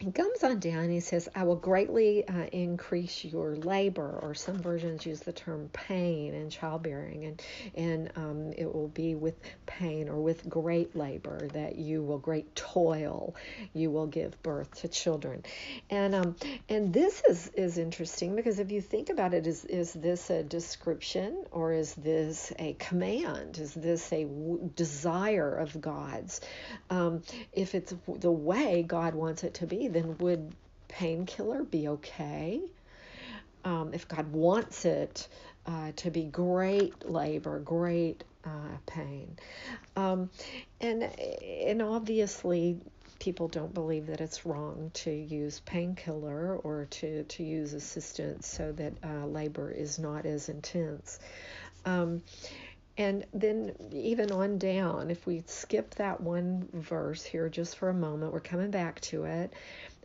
he 0.01 0.11
comes 0.13 0.43
on 0.43 0.59
down 0.59 0.85
and 0.85 0.93
he 0.93 1.01
says, 1.01 1.29
I 1.35 1.45
will 1.45 1.57
greatly 1.57 2.27
uh, 2.27 2.47
increase 2.53 3.23
your 3.23 3.55
labor, 3.57 4.19
or 4.23 4.35
some 4.35 4.59
versions 4.59 5.05
use 5.05 5.21
the 5.21 5.33
term 5.33 5.69
pain 5.75 6.33
in 6.35 6.49
childbearing, 6.49 7.27
and, 7.27 7.43
and 7.75 8.11
um, 8.17 8.53
it 8.57 8.75
will 8.75 8.89
be 8.89 9.15
with 9.15 9.35
pain 9.67 10.09
or 10.09 10.21
with 10.21 10.49
great 10.49 10.97
labor 10.97 11.49
that 11.53 11.77
you 11.77 12.03
will, 12.03 12.19
great 12.19 12.57
toil, 12.57 13.35
you 13.75 13.91
will 13.91 14.07
give 14.07 14.43
birth 14.43 14.75
to 14.81 14.89
children. 14.89 15.43
And 15.91 16.15
um, 16.15 16.35
and 16.69 16.93
this 16.93 17.23
is, 17.29 17.51
is 17.55 17.77
interesting 17.77 18.37
because 18.37 18.59
if 18.59 18.71
you 18.71 18.81
think 18.81 19.11
about 19.11 19.35
it, 19.35 19.47
is, 19.47 19.65
is 19.67 19.93
this 19.93 20.31
a 20.31 20.43
description 20.43 21.45
or 21.51 21.73
is 21.73 21.95
this 21.95 22.53
a 22.59 22.75
command? 22.79 23.59
Is 23.59 23.75
this 23.75 24.11
a 24.13 24.25
w- 24.25 24.71
desire 24.75 25.55
of 25.55 25.79
God's? 25.79 26.41
Um, 26.89 27.23
if 27.53 27.75
it's 27.75 27.95
the 28.19 28.31
way 28.31 28.83
God 28.83 29.15
wants 29.15 29.45
it 29.45 29.55
to 29.55 29.67
be, 29.67 29.89
then 29.93 30.17
would 30.19 30.55
painkiller 30.89 31.63
be 31.63 31.89
okay? 31.89 32.61
Um, 33.65 33.93
if 33.93 34.09
God 34.09 34.33
wants 34.33 34.85
it 34.85 35.29
uh, 35.67 35.93
to 35.97 36.11
be 36.11 36.25
great 36.25 37.09
labor, 37.09 37.59
great 37.59 38.25
uh, 38.45 38.77
pain, 38.87 39.37
um, 39.97 40.31
and 40.81 41.03
and 41.03 41.83
obviously 41.83 42.79
people 43.19 43.49
don't 43.49 43.75
believe 43.75 44.07
that 44.07 44.21
it's 44.23 44.47
wrong 44.47 44.91
to 44.95 45.11
use 45.11 45.61
painkiller 45.61 46.57
or 46.57 46.87
to 46.87 47.23
to 47.25 47.43
use 47.43 47.75
assistance 47.75 48.47
so 48.47 48.73
that 48.73 48.95
uh, 49.05 49.27
labor 49.27 49.71
is 49.71 49.99
not 49.99 50.25
as 50.25 50.49
intense. 50.49 51.21
Um, 51.85 52.23
and 53.01 53.25
then, 53.33 53.73
even 53.93 54.31
on 54.31 54.59
down, 54.59 55.11
if 55.11 55.27
we 55.27 55.43
skip 55.47 55.95
that 55.95 56.21
one 56.21 56.69
verse 56.75 57.23
here 57.23 57.49
just 57.49 57.79
for 57.79 57.89
a 57.89 57.95
moment, 57.95 58.31
we're 58.31 58.41
coming 58.41 58.71
back 58.71 59.01
to 59.01 59.25
it. 59.25 59.55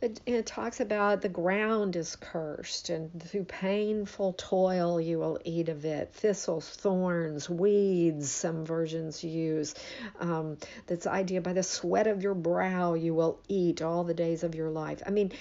It, 0.00 0.18
it, 0.24 0.46
talks 0.46 0.80
about 0.80 1.20
the 1.20 1.28
ground 1.28 1.94
is 1.94 2.16
cursed, 2.16 2.88
and 2.88 3.10
through 3.22 3.44
painful 3.44 4.32
toil 4.38 4.98
you 4.98 5.18
will 5.18 5.38
eat 5.44 5.68
of 5.68 5.84
it. 5.84 6.14
Thistles, 6.14 6.66
thorns, 6.70 7.50
weeds, 7.50 8.30
some 8.30 8.64
versions 8.64 9.22
use. 9.22 9.74
Um, 10.18 10.56
this 10.86 11.06
idea 11.06 11.42
by 11.42 11.52
the 11.52 11.62
sweat 11.62 12.06
of 12.06 12.22
your 12.22 12.34
brow 12.34 12.94
you 12.94 13.12
will 13.12 13.38
eat 13.46 13.82
all 13.82 14.04
the 14.04 14.14
days 14.14 14.42
of 14.42 14.54
your 14.54 14.70
life. 14.70 15.02
I 15.06 15.10
mean, 15.10 15.32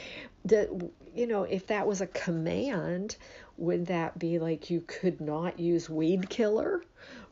the, 0.44 0.90
you 1.16 1.26
know, 1.26 1.44
if 1.44 1.68
that 1.68 1.88
was 1.88 2.02
a 2.02 2.08
command, 2.08 3.16
would 3.58 3.88
that 3.88 4.20
be 4.20 4.40
like 4.40 4.70
you 4.70 4.82
could 4.86 5.22
not 5.22 5.60
use 5.60 5.90
weed 5.90 6.30
killer, 6.30 6.84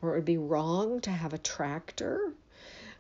or 0.02 0.12
it 0.12 0.16
would 0.16 0.26
be 0.26 0.38
wrong 0.38 1.02
to 1.02 1.12
have 1.12 1.34
a 1.34 1.38
tractor? 1.38 2.34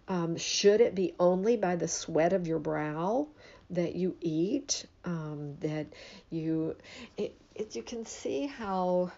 Um, 0.07 0.35
should 0.35 0.81
it 0.81 0.95
be 0.95 1.13
only 1.19 1.55
by 1.55 1.75
the 1.75 1.87
sweat 1.87 2.33
of 2.33 2.47
your 2.47 2.59
brow? 2.59 3.27
that 3.73 3.95
you 3.95 4.15
eat, 4.21 4.85
um, 5.05 5.55
that 5.61 5.87
you, 6.29 6.75
it, 7.17 7.35
it, 7.55 7.75
you 7.75 7.83
can 7.83 8.05
see 8.05 8.45
how 8.45 9.11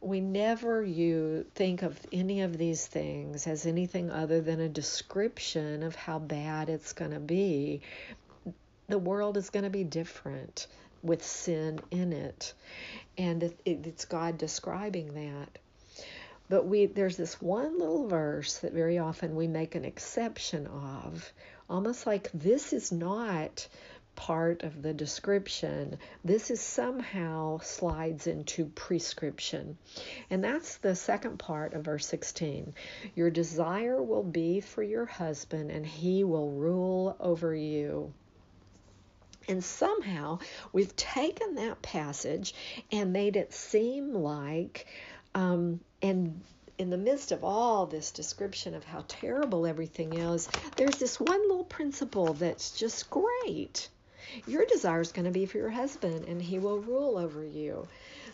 we 0.00 0.20
never 0.20 0.82
you 0.82 1.44
think 1.54 1.82
of 1.82 1.98
any 2.12 2.40
of 2.40 2.56
these 2.56 2.86
things 2.86 3.46
as 3.46 3.66
anything 3.66 4.10
other 4.10 4.40
than 4.40 4.60
a 4.60 4.68
description 4.68 5.82
of 5.82 5.94
how 5.94 6.18
bad 6.18 6.68
it's 6.68 6.92
going 6.92 7.10
to 7.10 7.20
be. 7.20 7.82
The 8.88 8.98
world 8.98 9.36
is 9.36 9.50
going 9.50 9.64
to 9.64 9.70
be 9.70 9.84
different 9.84 10.66
with 11.02 11.24
sin 11.24 11.80
in 11.90 12.12
it, 12.12 12.52
and 13.18 13.42
it, 13.42 13.60
it's 13.64 14.04
God 14.04 14.38
describing 14.38 15.14
that. 15.14 15.58
But 16.48 16.66
we 16.66 16.86
there's 16.86 17.16
this 17.16 17.40
one 17.40 17.78
little 17.78 18.08
verse 18.08 18.58
that 18.58 18.72
very 18.72 18.98
often 18.98 19.36
we 19.36 19.46
make 19.46 19.74
an 19.74 19.84
exception 19.84 20.66
of, 20.66 21.32
almost 21.68 22.06
like 22.06 22.30
this 22.32 22.72
is 22.72 22.90
not 22.90 23.68
part 24.16 24.64
of 24.64 24.82
the 24.82 24.92
description, 24.92 25.96
this 26.24 26.50
is 26.50 26.60
somehow 26.60 27.58
slides 27.60 28.26
into 28.26 28.66
prescription. 28.66 29.78
And 30.28 30.42
that's 30.42 30.76
the 30.78 30.94
second 30.94 31.38
part 31.38 31.72
of 31.74 31.84
verse 31.84 32.06
16. 32.06 32.74
Your 33.14 33.30
desire 33.30 34.02
will 34.02 34.22
be 34.22 34.60
for 34.60 34.82
your 34.82 35.06
husband, 35.06 35.70
and 35.70 35.86
he 35.86 36.24
will 36.24 36.50
rule 36.50 37.16
over 37.20 37.54
you. 37.54 38.12
And 39.50 39.64
somehow 39.64 40.38
we've 40.72 40.94
taken 40.94 41.56
that 41.56 41.82
passage 41.82 42.54
and 42.92 43.12
made 43.12 43.36
it 43.36 43.52
seem 43.52 44.14
like, 44.14 44.86
um, 45.34 45.80
and 46.00 46.40
in 46.78 46.88
the 46.88 46.96
midst 46.96 47.32
of 47.32 47.44
all 47.44 47.84
this 47.84 48.12
description 48.12 48.74
of 48.74 48.84
how 48.84 49.04
terrible 49.08 49.66
everything 49.66 50.14
is, 50.14 50.48
there's 50.76 50.98
this 50.98 51.20
one 51.20 51.42
little 51.42 51.64
principle 51.64 52.32
that's 52.32 52.78
just 52.78 53.10
great. 53.10 53.88
Your 54.46 54.64
desire 54.66 55.00
is 55.00 55.12
going 55.12 55.26
to 55.26 55.30
be 55.30 55.46
for 55.46 55.58
your 55.58 55.70
husband, 55.70 56.26
and 56.26 56.40
he 56.40 56.58
will 56.58 56.78
rule 56.78 57.18
over 57.18 57.44
you. 57.44 57.86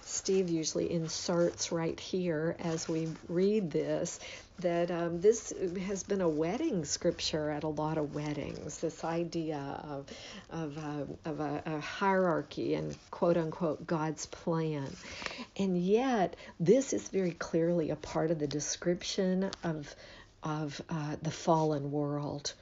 Steve 0.02 0.48
usually 0.48 0.90
inserts 0.92 1.72
right 1.72 1.98
here 1.98 2.54
as 2.60 2.88
we 2.88 3.08
read 3.28 3.72
this 3.72 4.20
that 4.60 4.90
um, 4.90 5.20
this 5.20 5.52
has 5.86 6.02
been 6.04 6.20
a 6.20 6.28
wedding 6.28 6.84
scripture 6.84 7.50
at 7.50 7.64
a 7.64 7.68
lot 7.68 7.98
of 7.98 8.14
weddings. 8.14 8.78
This 8.78 9.04
idea 9.04 9.58
of 9.58 10.06
of, 10.50 10.78
uh, 10.78 11.28
of 11.28 11.40
a, 11.40 11.62
a 11.66 11.80
hierarchy 11.80 12.74
and 12.74 12.96
quote 13.10 13.36
unquote 13.36 13.86
God's 13.86 14.26
plan, 14.26 14.88
and 15.56 15.76
yet 15.76 16.36
this 16.60 16.92
is 16.92 17.08
very 17.08 17.32
clearly 17.32 17.90
a 17.90 17.96
part 17.96 18.30
of 18.30 18.38
the 18.38 18.46
description 18.46 19.50
of 19.64 19.94
of 20.42 20.80
uh, 20.88 21.16
the 21.22 21.32
fallen 21.32 21.90
world 21.90 22.54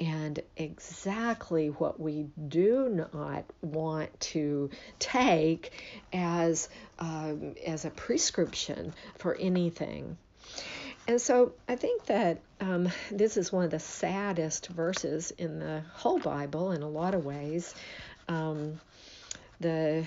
and 0.00 0.40
exactly 0.56 1.68
what 1.68 2.00
we 2.00 2.26
do 2.48 3.06
not 3.14 3.44
want 3.60 4.18
to 4.20 4.70
take 4.98 5.72
as 6.12 6.68
um, 6.98 7.54
as 7.66 7.84
a 7.84 7.90
prescription 7.90 8.94
for 9.18 9.34
anything. 9.34 10.16
And 11.06 11.20
so 11.20 11.52
I 11.68 11.76
think 11.76 12.06
that 12.06 12.40
um, 12.60 12.88
this 13.10 13.36
is 13.36 13.52
one 13.52 13.64
of 13.64 13.70
the 13.70 13.78
saddest 13.78 14.68
verses 14.68 15.32
in 15.32 15.58
the 15.58 15.82
whole 15.94 16.18
Bible 16.18 16.72
in 16.72 16.82
a 16.82 16.88
lot 16.88 17.14
of 17.14 17.24
ways. 17.24 17.74
Um, 18.28 18.80
the 19.60 20.04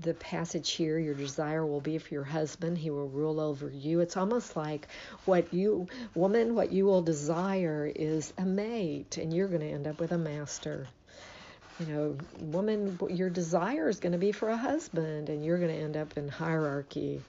the 0.00 0.14
passage 0.14 0.72
here 0.72 0.98
your 0.98 1.14
desire 1.14 1.64
will 1.64 1.80
be 1.80 1.98
for 1.98 2.12
your 2.12 2.24
husband. 2.24 2.76
He 2.76 2.90
will 2.90 3.08
rule 3.08 3.40
over 3.40 3.70
you. 3.70 4.00
It's 4.00 4.16
almost 4.16 4.56
like 4.56 4.88
what 5.24 5.54
you 5.54 5.86
woman 6.14 6.54
what 6.56 6.72
you 6.72 6.84
will 6.84 7.02
desire 7.02 7.90
is 7.94 8.32
a 8.38 8.42
mate 8.42 9.18
and 9.18 9.32
you're 9.32 9.48
going 9.48 9.60
to 9.60 9.70
end 9.70 9.86
up 9.86 10.00
with 10.00 10.10
a 10.10 10.18
master. 10.18 10.88
You 11.78 11.86
know 11.86 12.18
woman 12.40 12.98
your 13.08 13.30
desire 13.30 13.88
is 13.88 14.00
going 14.00 14.12
to 14.12 14.18
be 14.18 14.32
for 14.32 14.48
a 14.50 14.56
husband 14.56 15.28
and 15.28 15.44
you're 15.44 15.58
going 15.58 15.74
to 15.74 15.82
end 15.82 15.96
up 15.96 16.18
in 16.18 16.28
hierarchy. 16.28 17.22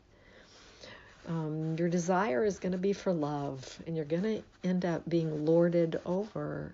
Um, 1.28 1.76
your 1.78 1.88
desire 1.88 2.44
is 2.44 2.60
going 2.60 2.74
to 2.74 2.78
be 2.80 2.94
for 2.94 3.14
love 3.14 3.80
and 3.86 3.96
you're 3.96 4.06
going 4.06 4.24
to 4.24 4.44
end 4.64 4.86
up 4.86 5.08
being 5.08 5.46
lorded 5.46 6.02
over. 6.06 6.74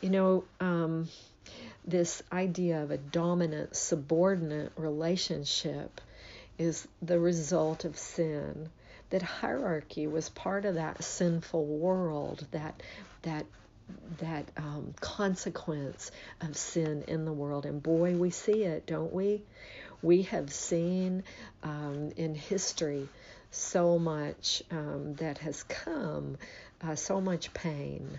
You 0.00 0.10
know 0.10 0.44
um, 0.60 1.08
this 1.86 2.22
idea 2.32 2.82
of 2.82 2.90
a 2.90 2.98
dominant 2.98 3.76
subordinate 3.76 4.72
relationship 4.76 6.00
is 6.58 6.86
the 7.02 7.18
result 7.18 7.84
of 7.84 7.98
sin. 7.98 8.70
that 9.10 9.22
hierarchy 9.22 10.06
was 10.06 10.28
part 10.30 10.64
of 10.64 10.74
that 10.74 11.02
sinful 11.02 11.64
world, 11.64 12.44
that 12.50 12.82
that 13.22 13.46
that 14.18 14.44
um, 14.56 14.94
consequence 15.00 16.10
of 16.40 16.56
sin 16.56 17.04
in 17.06 17.24
the 17.24 17.32
world. 17.32 17.66
And 17.66 17.82
boy, 17.82 18.16
we 18.16 18.30
see 18.30 18.64
it, 18.64 18.86
don't 18.86 19.12
we? 19.12 19.42
We 20.02 20.22
have 20.22 20.52
seen 20.52 21.22
um, 21.62 22.10
in 22.16 22.34
history 22.34 23.08
so 23.50 23.98
much 23.98 24.62
um, 24.70 25.14
that 25.16 25.38
has 25.38 25.62
come, 25.64 26.38
uh, 26.82 26.96
so 26.96 27.20
much 27.20 27.52
pain 27.54 28.18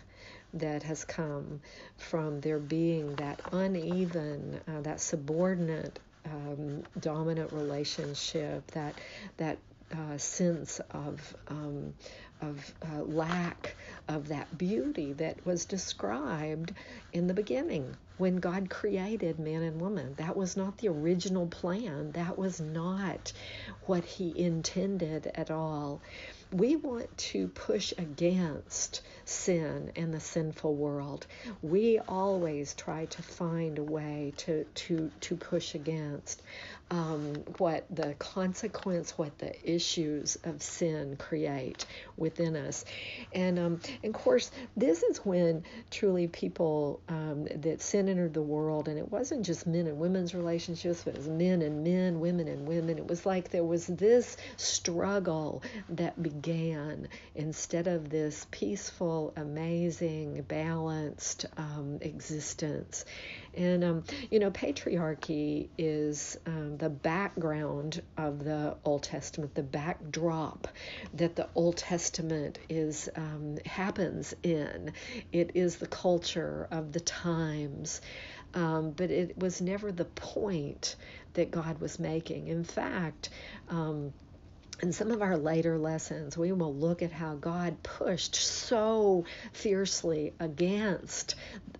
that 0.56 0.84
has 0.84 1.04
come 1.04 1.62
from 1.98 2.42
there 2.42 2.60
being 2.60 3.16
that 3.16 3.42
uneven, 3.52 4.60
uh, 4.68 4.82
that 4.82 5.00
subordinate, 5.00 6.00
um, 6.26 6.84
dominant 7.00 7.52
relationship, 7.54 8.66
that 8.72 8.96
that 9.38 9.58
uh, 9.94 10.18
sense 10.18 10.82
of 10.92 11.36
um, 11.48 11.94
of 12.42 12.74
uh, 12.84 13.02
lack 13.04 13.76
of 14.08 14.28
that 14.28 14.58
beauty 14.58 15.14
that 15.14 15.46
was 15.46 15.66
described 15.66 16.74
in 17.14 17.28
the 17.28 17.34
beginning 17.34 17.96
when 18.18 18.38
God 18.38 18.70
created 18.70 19.40
man 19.40 19.62
and 19.62 19.80
woman. 19.80 20.16
That 20.18 20.36
was 20.36 20.58
not 20.58 20.78
the 20.78 20.90
original 20.90 21.48
plan. 21.48 22.12
That 22.14 22.38
was 22.38 22.60
not 22.60 23.32
what 23.84 24.04
He 24.04 24.38
intended 24.38 25.32
at 25.36 25.52
all. 25.52 26.02
We 26.56 26.78
want 26.78 27.18
to 27.18 27.50
push 27.50 27.92
against 27.98 29.02
sin 29.26 29.92
and 29.98 30.14
the 30.14 30.22
sinful 30.22 30.74
world. 30.74 31.28
We 31.62 32.00
always 32.00 32.74
try 32.74 33.08
to 33.08 33.22
find 33.22 33.78
a 33.78 33.84
way 33.84 34.32
to, 34.38 34.64
to, 34.64 35.12
to 35.20 35.36
push 35.36 35.76
against 35.76 36.42
um, 36.92 37.36
what 37.58 37.86
the 37.90 38.14
consequence, 38.16 39.18
what 39.18 39.38
the 39.40 39.54
issues 39.64 40.38
of 40.44 40.62
sin 40.62 41.16
create 41.18 41.86
within 42.16 42.56
us. 42.56 42.86
And, 43.34 43.58
um, 43.58 43.82
and 44.04 44.16
of 44.16 44.22
course, 44.22 44.52
this 44.78 45.02
is 45.02 45.18
when 45.20 45.64
truly 45.90 46.28
people 46.28 47.02
um, 47.10 47.46
that 47.56 47.82
sin 47.82 48.08
entered 48.08 48.34
the 48.34 48.42
world, 48.42 48.88
and 48.88 49.00
it 49.00 49.12
wasn't 49.12 49.46
just 49.46 49.66
men 49.66 49.88
and 49.88 49.98
women's 49.98 50.36
relationships, 50.36 51.02
but 51.04 51.16
it 51.16 51.18
was 51.18 51.28
men 51.28 51.62
and 51.62 51.84
men, 51.84 52.20
women 52.20 52.48
and 52.48 52.68
women. 52.68 52.98
It 52.98 53.08
was 53.08 53.26
like 53.26 53.50
there 53.50 53.64
was 53.64 53.88
this 53.88 54.38
struggle 54.58 55.64
that 55.90 56.22
began 56.22 57.08
instead 57.34 57.88
of 57.88 58.10
this 58.10 58.46
peaceful, 58.52 59.34
amazing, 59.36 60.44
balanced 60.44 61.46
um, 61.58 61.98
existence. 62.02 63.06
And, 63.58 63.84
um, 63.84 64.04
you 64.30 64.40
know, 64.40 64.52
patriarchy 64.52 65.70
is 65.78 66.38
um, 66.46 66.78
the 66.78 66.90
background 66.90 68.02
of 68.18 68.44
the 68.44 68.76
Old 68.84 69.04
Testament, 69.04 69.56
the 69.56 69.64
backdrop 69.64 70.68
that 71.14 71.36
the 71.36 71.48
Old 71.56 71.78
Testament 71.78 72.60
is 72.70 73.10
um, 73.16 73.58
happens 73.66 74.34
in. 74.44 74.94
It 75.32 75.52
is 75.56 75.78
the 75.78 75.88
culture 75.88 76.68
of 76.72 76.92
the 76.92 77.00
times. 77.00 78.02
Um, 78.54 78.92
but 78.92 79.12
it 79.12 79.38
was 79.38 79.62
never 79.62 79.92
the 79.92 80.06
point 80.06 80.96
that 81.34 81.52
God 81.52 81.80
was 81.82 82.00
making. 82.00 82.48
In 82.48 82.64
fact, 82.64 83.30
um, 83.68 84.14
in 84.82 84.92
some 84.92 85.12
of 85.12 85.22
our 85.22 85.38
later 85.38 85.78
lessons, 85.78 86.38
we 86.38 86.52
will 86.52 86.74
look 86.74 87.02
at 87.02 87.12
how 87.12 87.36
God 87.36 87.82
pushed 87.84 88.36
so 88.36 89.26
fiercely 89.54 90.34
against 90.40 91.36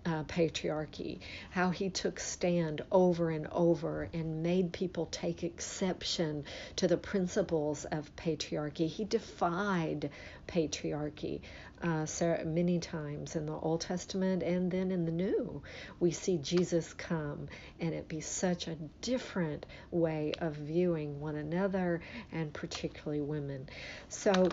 uh, 0.06 0.24
patriarchy, 0.24 1.18
how 1.50 1.70
he 1.70 1.90
took 1.90 2.18
stand 2.18 2.82
over 2.90 3.30
and 3.30 3.48
over 3.52 4.08
and 4.12 4.42
made 4.42 4.72
people 4.72 5.06
take 5.06 5.44
exception 5.44 6.44
to 6.76 6.88
the 6.88 6.96
principles 6.96 7.84
of 7.86 8.14
patriarchy. 8.16 8.88
He 8.88 9.04
defied 9.04 10.10
patriarchy 10.48 11.40
uh, 11.82 12.06
many 12.44 12.78
times 12.78 13.36
in 13.36 13.46
the 13.46 13.52
Old 13.52 13.80
Testament 13.82 14.42
and 14.42 14.70
then 14.70 14.90
in 14.90 15.04
the 15.04 15.12
New. 15.12 15.62
We 16.00 16.10
see 16.10 16.38
Jesus 16.38 16.92
come, 16.94 17.48
and 17.80 17.94
it 17.94 18.08
be 18.08 18.20
such 18.20 18.68
a 18.68 18.76
different 19.02 19.66
way 19.90 20.32
of 20.38 20.54
viewing 20.54 21.20
one 21.20 21.36
another 21.36 22.00
and 22.32 22.52
particularly 22.52 23.20
women. 23.22 23.68
So, 24.08 24.48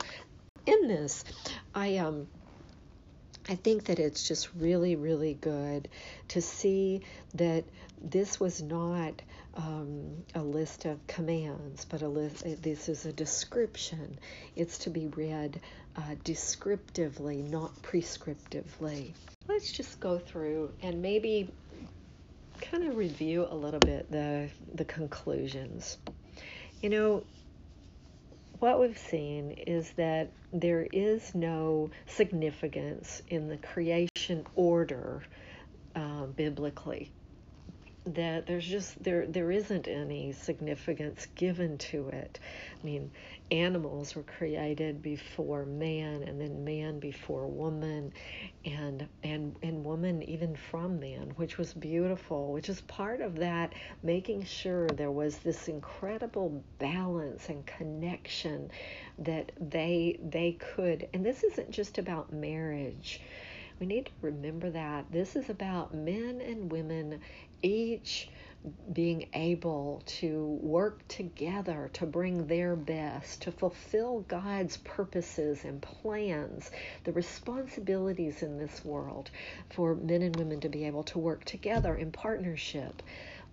in 0.66 0.88
this, 0.88 1.24
I 1.74 1.98
um. 1.98 2.28
I 3.50 3.56
think 3.56 3.84
that 3.86 4.00
it's 4.00 4.26
just 4.26 4.48
really, 4.56 4.96
really 4.96 5.34
good 5.34 5.90
to 6.30 6.42
see 6.42 7.02
that 7.34 7.66
this 8.02 8.40
was 8.40 8.62
not 8.62 9.22
um, 9.56 10.24
a 10.34 10.42
list 10.42 10.86
of 10.86 11.06
commands, 11.08 11.84
but 11.84 12.02
a 12.02 12.08
list. 12.08 12.46
This 12.62 12.88
is 12.88 13.06
a 13.06 13.12
description. 13.12 14.18
It's 14.56 14.78
to 14.80 14.90
be 14.90 15.08
read 15.08 15.60
uh, 15.96 16.16
descriptively, 16.24 17.42
not 17.42 17.72
prescriptively. 17.82 19.14
Let's 19.48 19.72
just 19.72 20.00
go 20.00 20.18
through 20.18 20.72
and 20.82 21.02
maybe 21.02 21.50
kind 22.62 22.86
of 22.86 22.96
review 22.96 23.46
a 23.50 23.56
little 23.56 23.80
bit 23.80 24.10
the 24.12 24.50
the 24.74 24.86
conclusions. 24.86 25.98
You 26.82 26.90
know, 26.90 27.24
what 28.60 28.80
we've 28.80 28.98
seen 28.98 29.52
is 29.52 29.92
that 29.92 30.32
there 30.52 30.88
is 30.92 31.36
no 31.36 31.92
significance 32.06 33.22
in 33.28 33.48
the 33.48 33.58
creation 33.58 34.46
order 34.56 35.24
uh, 35.96 36.26
biblically 36.26 37.12
that 38.06 38.46
there's 38.46 38.66
just 38.66 39.02
there 39.02 39.26
there 39.26 39.50
isn't 39.50 39.88
any 39.88 40.34
significance 40.34 41.28
given 41.36 41.78
to 41.78 42.10
it. 42.10 42.40
I 42.82 42.86
mean, 42.86 43.12
animals 43.50 44.16
were 44.16 44.24
created 44.24 45.02
before 45.02 45.66
man 45.66 46.24
and 46.24 46.40
then 46.40 46.66
man 46.66 47.00
before 47.00 47.48
woman. 47.48 48.12
And 48.66 49.08
and 49.24 49.56
and 49.64 49.86
woman 49.86 50.22
even 50.24 50.56
from 50.56 51.00
man, 51.00 51.32
which 51.38 51.58
was 51.58 51.74
beautiful, 51.74 52.52
which 52.52 52.68
is 52.68 52.82
part 52.82 53.22
of 53.22 53.38
that 53.38 53.74
making 54.02 54.44
sure 54.44 54.88
there 54.88 55.12
was 55.12 55.38
this 55.38 55.68
incredible 55.70 56.62
balance 56.80 57.48
and 57.48 57.66
connection 57.66 58.70
that 59.20 59.54
they 59.60 60.20
they 60.22 60.54
could 60.54 61.08
and 61.14 61.26
this 61.26 61.44
isn't 61.44 61.72
just 61.72 61.98
about 61.98 62.34
marriage. 62.34 63.22
We 63.80 63.88
need 63.88 64.06
to 64.06 64.12
remember 64.22 64.70
that. 64.70 65.12
This 65.12 65.36
is 65.36 65.50
about 65.50 65.94
men 65.94 66.42
and 66.42 66.72
women 66.72 67.22
each 67.64 68.30
being 68.94 69.28
able 69.34 70.02
to 70.06 70.58
work 70.62 71.06
together 71.10 71.90
to 71.94 72.06
bring 72.06 72.48
their 72.48 72.76
best, 72.76 73.42
to 73.42 73.52
fulfill 73.52 74.22
God's 74.22 74.78
purposes 74.78 75.66
and 75.66 75.82
plans, 75.82 76.72
the 77.04 77.12
responsibilities 77.12 78.42
in 78.42 78.58
this 78.58 78.86
world 78.86 79.32
for 79.70 79.96
men 79.96 80.22
and 80.22 80.36
women 80.38 80.62
to 80.62 80.70
be 80.70 80.86
able 80.86 81.04
to 81.04 81.20
work 81.20 81.44
together 81.44 81.96
in 81.96 82.12
partnership, 82.12 83.04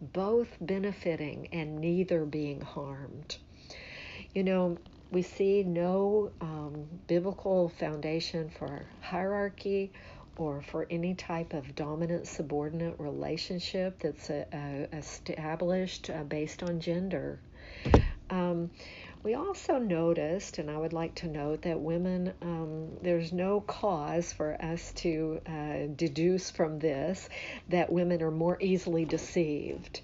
both 0.00 0.48
benefiting 0.60 1.48
and 1.52 1.80
neither 1.80 2.24
being 2.24 2.60
harmed. 2.60 3.36
You 4.32 4.44
know, 4.44 4.78
we 5.10 5.22
see 5.22 5.64
no 5.64 6.30
um, 6.40 6.86
biblical 7.08 7.68
foundation 7.68 8.48
for 8.48 8.86
hierarchy 9.00 9.92
or 10.40 10.62
for 10.62 10.86
any 10.88 11.14
type 11.14 11.52
of 11.52 11.74
dominant 11.74 12.26
subordinate 12.26 12.98
relationship 12.98 13.98
that's 14.00 14.30
uh, 14.30 14.42
uh, 14.52 14.96
established 14.96 16.08
uh, 16.08 16.24
based 16.24 16.62
on 16.62 16.80
gender. 16.80 17.38
Um, 18.30 18.70
we 19.22 19.34
also 19.34 19.76
noticed, 19.78 20.56
and 20.56 20.70
I 20.70 20.78
would 20.78 20.94
like 20.94 21.14
to 21.16 21.28
note, 21.28 21.60
that 21.62 21.78
women, 21.78 22.32
um, 22.40 22.88
there's 23.02 23.34
no 23.34 23.60
cause 23.60 24.32
for 24.32 24.56
us 24.62 24.92
to 24.92 25.42
uh, 25.46 25.92
deduce 25.94 26.50
from 26.50 26.78
this 26.78 27.28
that 27.68 27.92
women 27.92 28.22
are 28.22 28.30
more 28.30 28.56
easily 28.62 29.04
deceived 29.04 30.00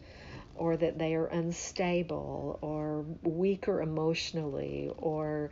or 0.55 0.77
that 0.77 0.99
they 0.99 1.15
are 1.15 1.29
unstable 1.29 2.59
or 2.61 3.07
weaker 3.23 3.81
emotionally 3.81 4.91
or 4.99 5.49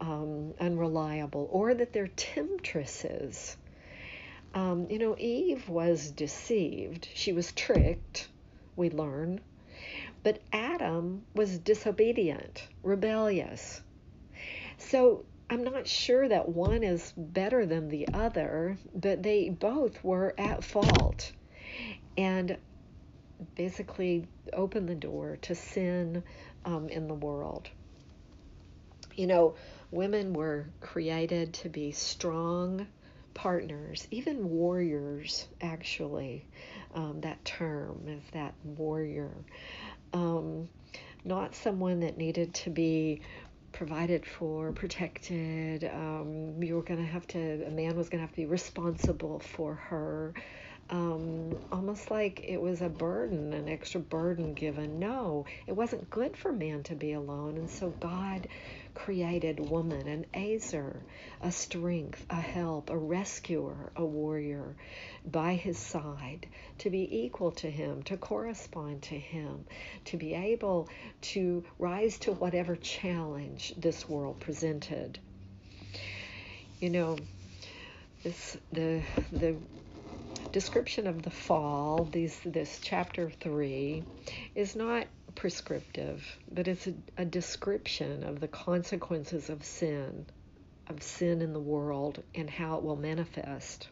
um, 0.00 0.54
unreliable 0.60 1.48
or 1.50 1.74
that 1.74 1.92
they're 1.92 2.06
temptresses 2.08 3.56
um, 4.54 4.86
you 4.90 4.98
know, 4.98 5.16
Eve 5.18 5.68
was 5.68 6.10
deceived. 6.10 7.08
She 7.14 7.32
was 7.32 7.52
tricked, 7.52 8.28
we 8.76 8.90
learn. 8.90 9.40
But 10.22 10.40
Adam 10.52 11.24
was 11.34 11.58
disobedient, 11.58 12.68
rebellious. 12.82 13.80
So 14.76 15.24
I'm 15.50 15.64
not 15.64 15.86
sure 15.86 16.28
that 16.28 16.48
one 16.48 16.82
is 16.82 17.12
better 17.16 17.64
than 17.66 17.88
the 17.88 18.08
other, 18.12 18.78
but 18.94 19.22
they 19.22 19.48
both 19.48 20.02
were 20.02 20.34
at 20.38 20.64
fault. 20.64 21.32
And 22.16 22.58
basically 23.54 24.26
opened 24.52 24.88
the 24.88 24.94
door 24.94 25.38
to 25.42 25.54
sin 25.54 26.22
um, 26.64 26.88
in 26.88 27.06
the 27.06 27.14
world. 27.14 27.68
You 29.14 29.26
know, 29.26 29.54
women 29.90 30.32
were 30.32 30.66
created 30.80 31.54
to 31.54 31.68
be 31.68 31.92
strong, 31.92 32.86
partners, 33.38 34.08
even 34.10 34.50
warriors, 34.50 35.46
actually. 35.60 36.44
Um, 36.92 37.20
that 37.20 37.44
term 37.44 38.02
is 38.08 38.22
that 38.32 38.52
warrior. 38.64 39.30
Um, 40.12 40.68
not 41.24 41.54
someone 41.54 42.00
that 42.00 42.18
needed 42.18 42.52
to 42.54 42.70
be 42.70 43.20
provided 43.70 44.26
for, 44.26 44.72
protected. 44.72 45.84
Um, 45.84 46.60
you 46.60 46.74
were 46.74 46.82
going 46.82 46.98
to 46.98 47.06
have 47.06 47.28
to, 47.28 47.64
a 47.64 47.70
man 47.70 47.96
was 47.96 48.08
going 48.08 48.18
to 48.18 48.26
have 48.26 48.30
to 48.30 48.36
be 48.36 48.46
responsible 48.46 49.38
for 49.38 49.74
her. 49.74 50.34
Um, 50.90 51.54
almost 51.70 52.10
like 52.10 52.44
it 52.48 52.60
was 52.60 52.80
a 52.80 52.88
burden, 52.88 53.52
an 53.52 53.68
extra 53.68 54.00
burden 54.00 54.54
given. 54.54 54.98
No, 54.98 55.44
it 55.66 55.72
wasn't 55.72 56.08
good 56.08 56.34
for 56.34 56.50
man 56.50 56.82
to 56.84 56.94
be 56.94 57.12
alone. 57.12 57.58
And 57.58 57.68
so 57.68 57.90
God 57.90 58.48
created 58.94 59.60
woman, 59.60 60.08
an 60.08 60.24
Ezer, 60.32 61.02
a 61.42 61.52
strength, 61.52 62.24
a 62.30 62.40
help, 62.40 62.88
a 62.88 62.96
rescuer, 62.96 63.92
a 63.96 64.04
warrior 64.04 64.74
by 65.30 65.54
his 65.54 65.78
side 65.78 66.46
to 66.78 66.90
be 66.90 67.24
equal 67.24 67.52
to 67.52 67.70
him, 67.70 68.02
to 68.04 68.16
correspond 68.16 69.02
to 69.02 69.18
him, 69.18 69.66
to 70.06 70.16
be 70.16 70.34
able 70.34 70.88
to 71.20 71.64
rise 71.78 72.18
to 72.18 72.32
whatever 72.32 72.76
challenge 72.76 73.74
this 73.76 74.08
world 74.08 74.40
presented. 74.40 75.18
You 76.80 76.90
know, 76.90 77.18
this 78.22 78.56
the 78.72 79.02
the 79.32 79.56
description 80.52 81.06
of 81.06 81.22
the 81.22 81.30
fall, 81.30 82.04
these, 82.04 82.40
this 82.44 82.80
chapter 82.82 83.30
3, 83.30 84.04
is 84.54 84.76
not 84.76 85.06
prescriptive, 85.34 86.38
but 86.50 86.68
it's 86.68 86.86
a, 86.86 86.94
a 87.16 87.24
description 87.24 88.24
of 88.24 88.40
the 88.40 88.48
consequences 88.48 89.50
of 89.50 89.64
sin, 89.64 90.26
of 90.88 91.02
sin 91.02 91.42
in 91.42 91.52
the 91.52 91.60
world, 91.60 92.22
and 92.34 92.48
how 92.50 92.76
it 92.76 92.82
will 92.82 92.96
manifest. 92.96 93.88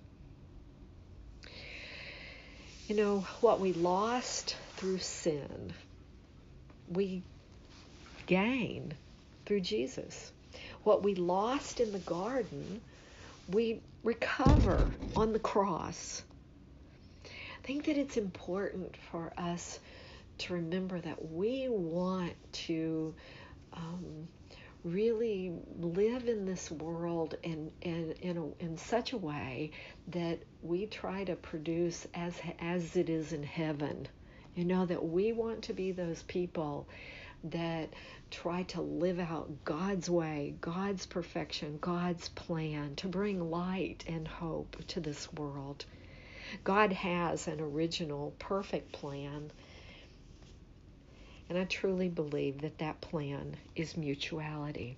You 2.88 2.96
know, 2.96 3.20
what 3.40 3.60
we 3.60 3.72
lost 3.72 4.56
through 4.76 4.98
sin, 4.98 5.72
we 6.88 7.24
gain 8.26 8.94
through 9.44 9.60
Jesus. 9.60 10.32
What 10.84 11.02
we 11.02 11.14
lost 11.14 11.80
in 11.80 11.92
the 11.92 11.98
garden, 11.98 12.80
we 13.48 13.82
recover 14.04 14.94
on 15.16 15.32
the 15.32 15.40
cross 15.40 16.22
think 17.66 17.86
that 17.86 17.98
it's 17.98 18.16
important 18.16 18.96
for 19.10 19.32
us 19.36 19.80
to 20.38 20.54
remember 20.54 21.00
that 21.00 21.32
we 21.32 21.66
want 21.68 22.32
to 22.52 23.12
um, 23.72 24.28
really 24.84 25.52
live 25.80 26.28
in 26.28 26.46
this 26.46 26.70
world 26.70 27.34
in, 27.42 27.72
in, 27.82 28.12
in, 28.22 28.36
a, 28.36 28.64
in 28.64 28.76
such 28.76 29.12
a 29.12 29.16
way 29.16 29.72
that 30.08 30.38
we 30.62 30.86
try 30.86 31.24
to 31.24 31.34
produce 31.34 32.06
as, 32.14 32.40
as 32.60 32.94
it 32.94 33.10
is 33.10 33.32
in 33.32 33.42
heaven. 33.42 34.06
You 34.54 34.64
know, 34.64 34.86
that 34.86 35.04
we 35.04 35.32
want 35.32 35.62
to 35.62 35.72
be 35.72 35.90
those 35.90 36.22
people 36.22 36.86
that 37.44 37.88
try 38.30 38.62
to 38.62 38.80
live 38.80 39.18
out 39.18 39.50
God's 39.64 40.08
way, 40.08 40.54
God's 40.60 41.04
perfection, 41.04 41.78
God's 41.80 42.28
plan 42.28 42.94
to 42.96 43.08
bring 43.08 43.50
light 43.50 44.04
and 44.06 44.28
hope 44.28 44.76
to 44.88 45.00
this 45.00 45.32
world. 45.32 45.84
God 46.64 46.92
has 46.92 47.48
an 47.48 47.60
original, 47.60 48.34
perfect 48.38 48.92
plan. 48.92 49.50
And 51.48 51.58
I 51.58 51.64
truly 51.64 52.08
believe 52.08 52.60
that 52.62 52.78
that 52.78 53.00
plan 53.00 53.56
is 53.76 53.96
mutuality. 53.96 54.96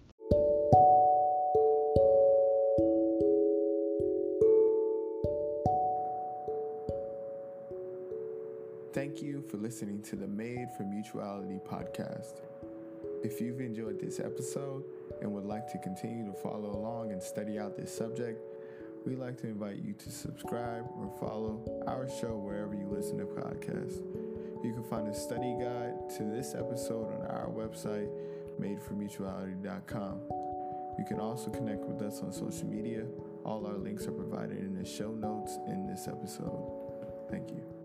Thank 8.95 9.23
you 9.23 9.45
for 9.49 9.59
listening 9.59 10.03
to 10.05 10.17
the 10.17 10.27
Made 10.27 10.71
for 10.77 10.83
Mutuality 10.83 11.61
podcast. 11.65 12.41
If 13.23 13.41
you've 13.41 13.61
enjoyed 13.61 14.01
this 14.01 14.19
episode 14.19 14.85
and 15.21 15.31
would 15.33 15.45
like 15.45 15.71
to 15.73 15.79
continue 15.79 16.25
to 16.25 16.33
follow 16.33 16.71
along 16.71 17.13
and 17.13 17.23
study 17.23 17.59
out 17.59 17.77
this 17.77 17.95
subject, 17.95 18.41
we'd 19.09 19.19
like 19.19 19.39
to 19.39 19.47
invite 19.47 19.77
you 19.77 19.95
to 19.95 20.11
subscribe 20.11 20.85
or 20.99 21.11
follow 21.19 21.65
our 21.87 22.07
show 22.21 22.37
wherever 22.37 22.75
you 22.75 22.87
listen 22.87 23.17
to 23.17 23.25
podcasts. 23.25 24.03
You 24.63 24.75
can 24.75 24.85
find 24.85 25.09
a 25.09 25.15
study 25.15 25.57
guide 25.59 26.11
to 26.19 26.25
this 26.25 26.55
episode 26.55 27.15
on 27.15 27.27
our 27.27 27.49
website, 27.49 28.11
madeformutuality.com. 28.61 30.21
You 30.99 31.05
can 31.07 31.21
also 31.21 31.49
connect 31.49 31.85
with 31.85 32.03
us 32.03 32.21
on 32.21 32.33
social 32.33 32.67
media. 32.67 33.07
All 33.45 33.67
our 33.67 33.79
links 33.79 34.07
are 34.07 34.13
provided 34.13 34.59
in 34.59 34.75
the 34.75 34.85
show 34.85 35.13
notes 35.13 35.59
in 35.67 35.87
this 35.87 36.07
episode. 36.07 36.71
Thank 37.31 37.51
you. 37.51 37.78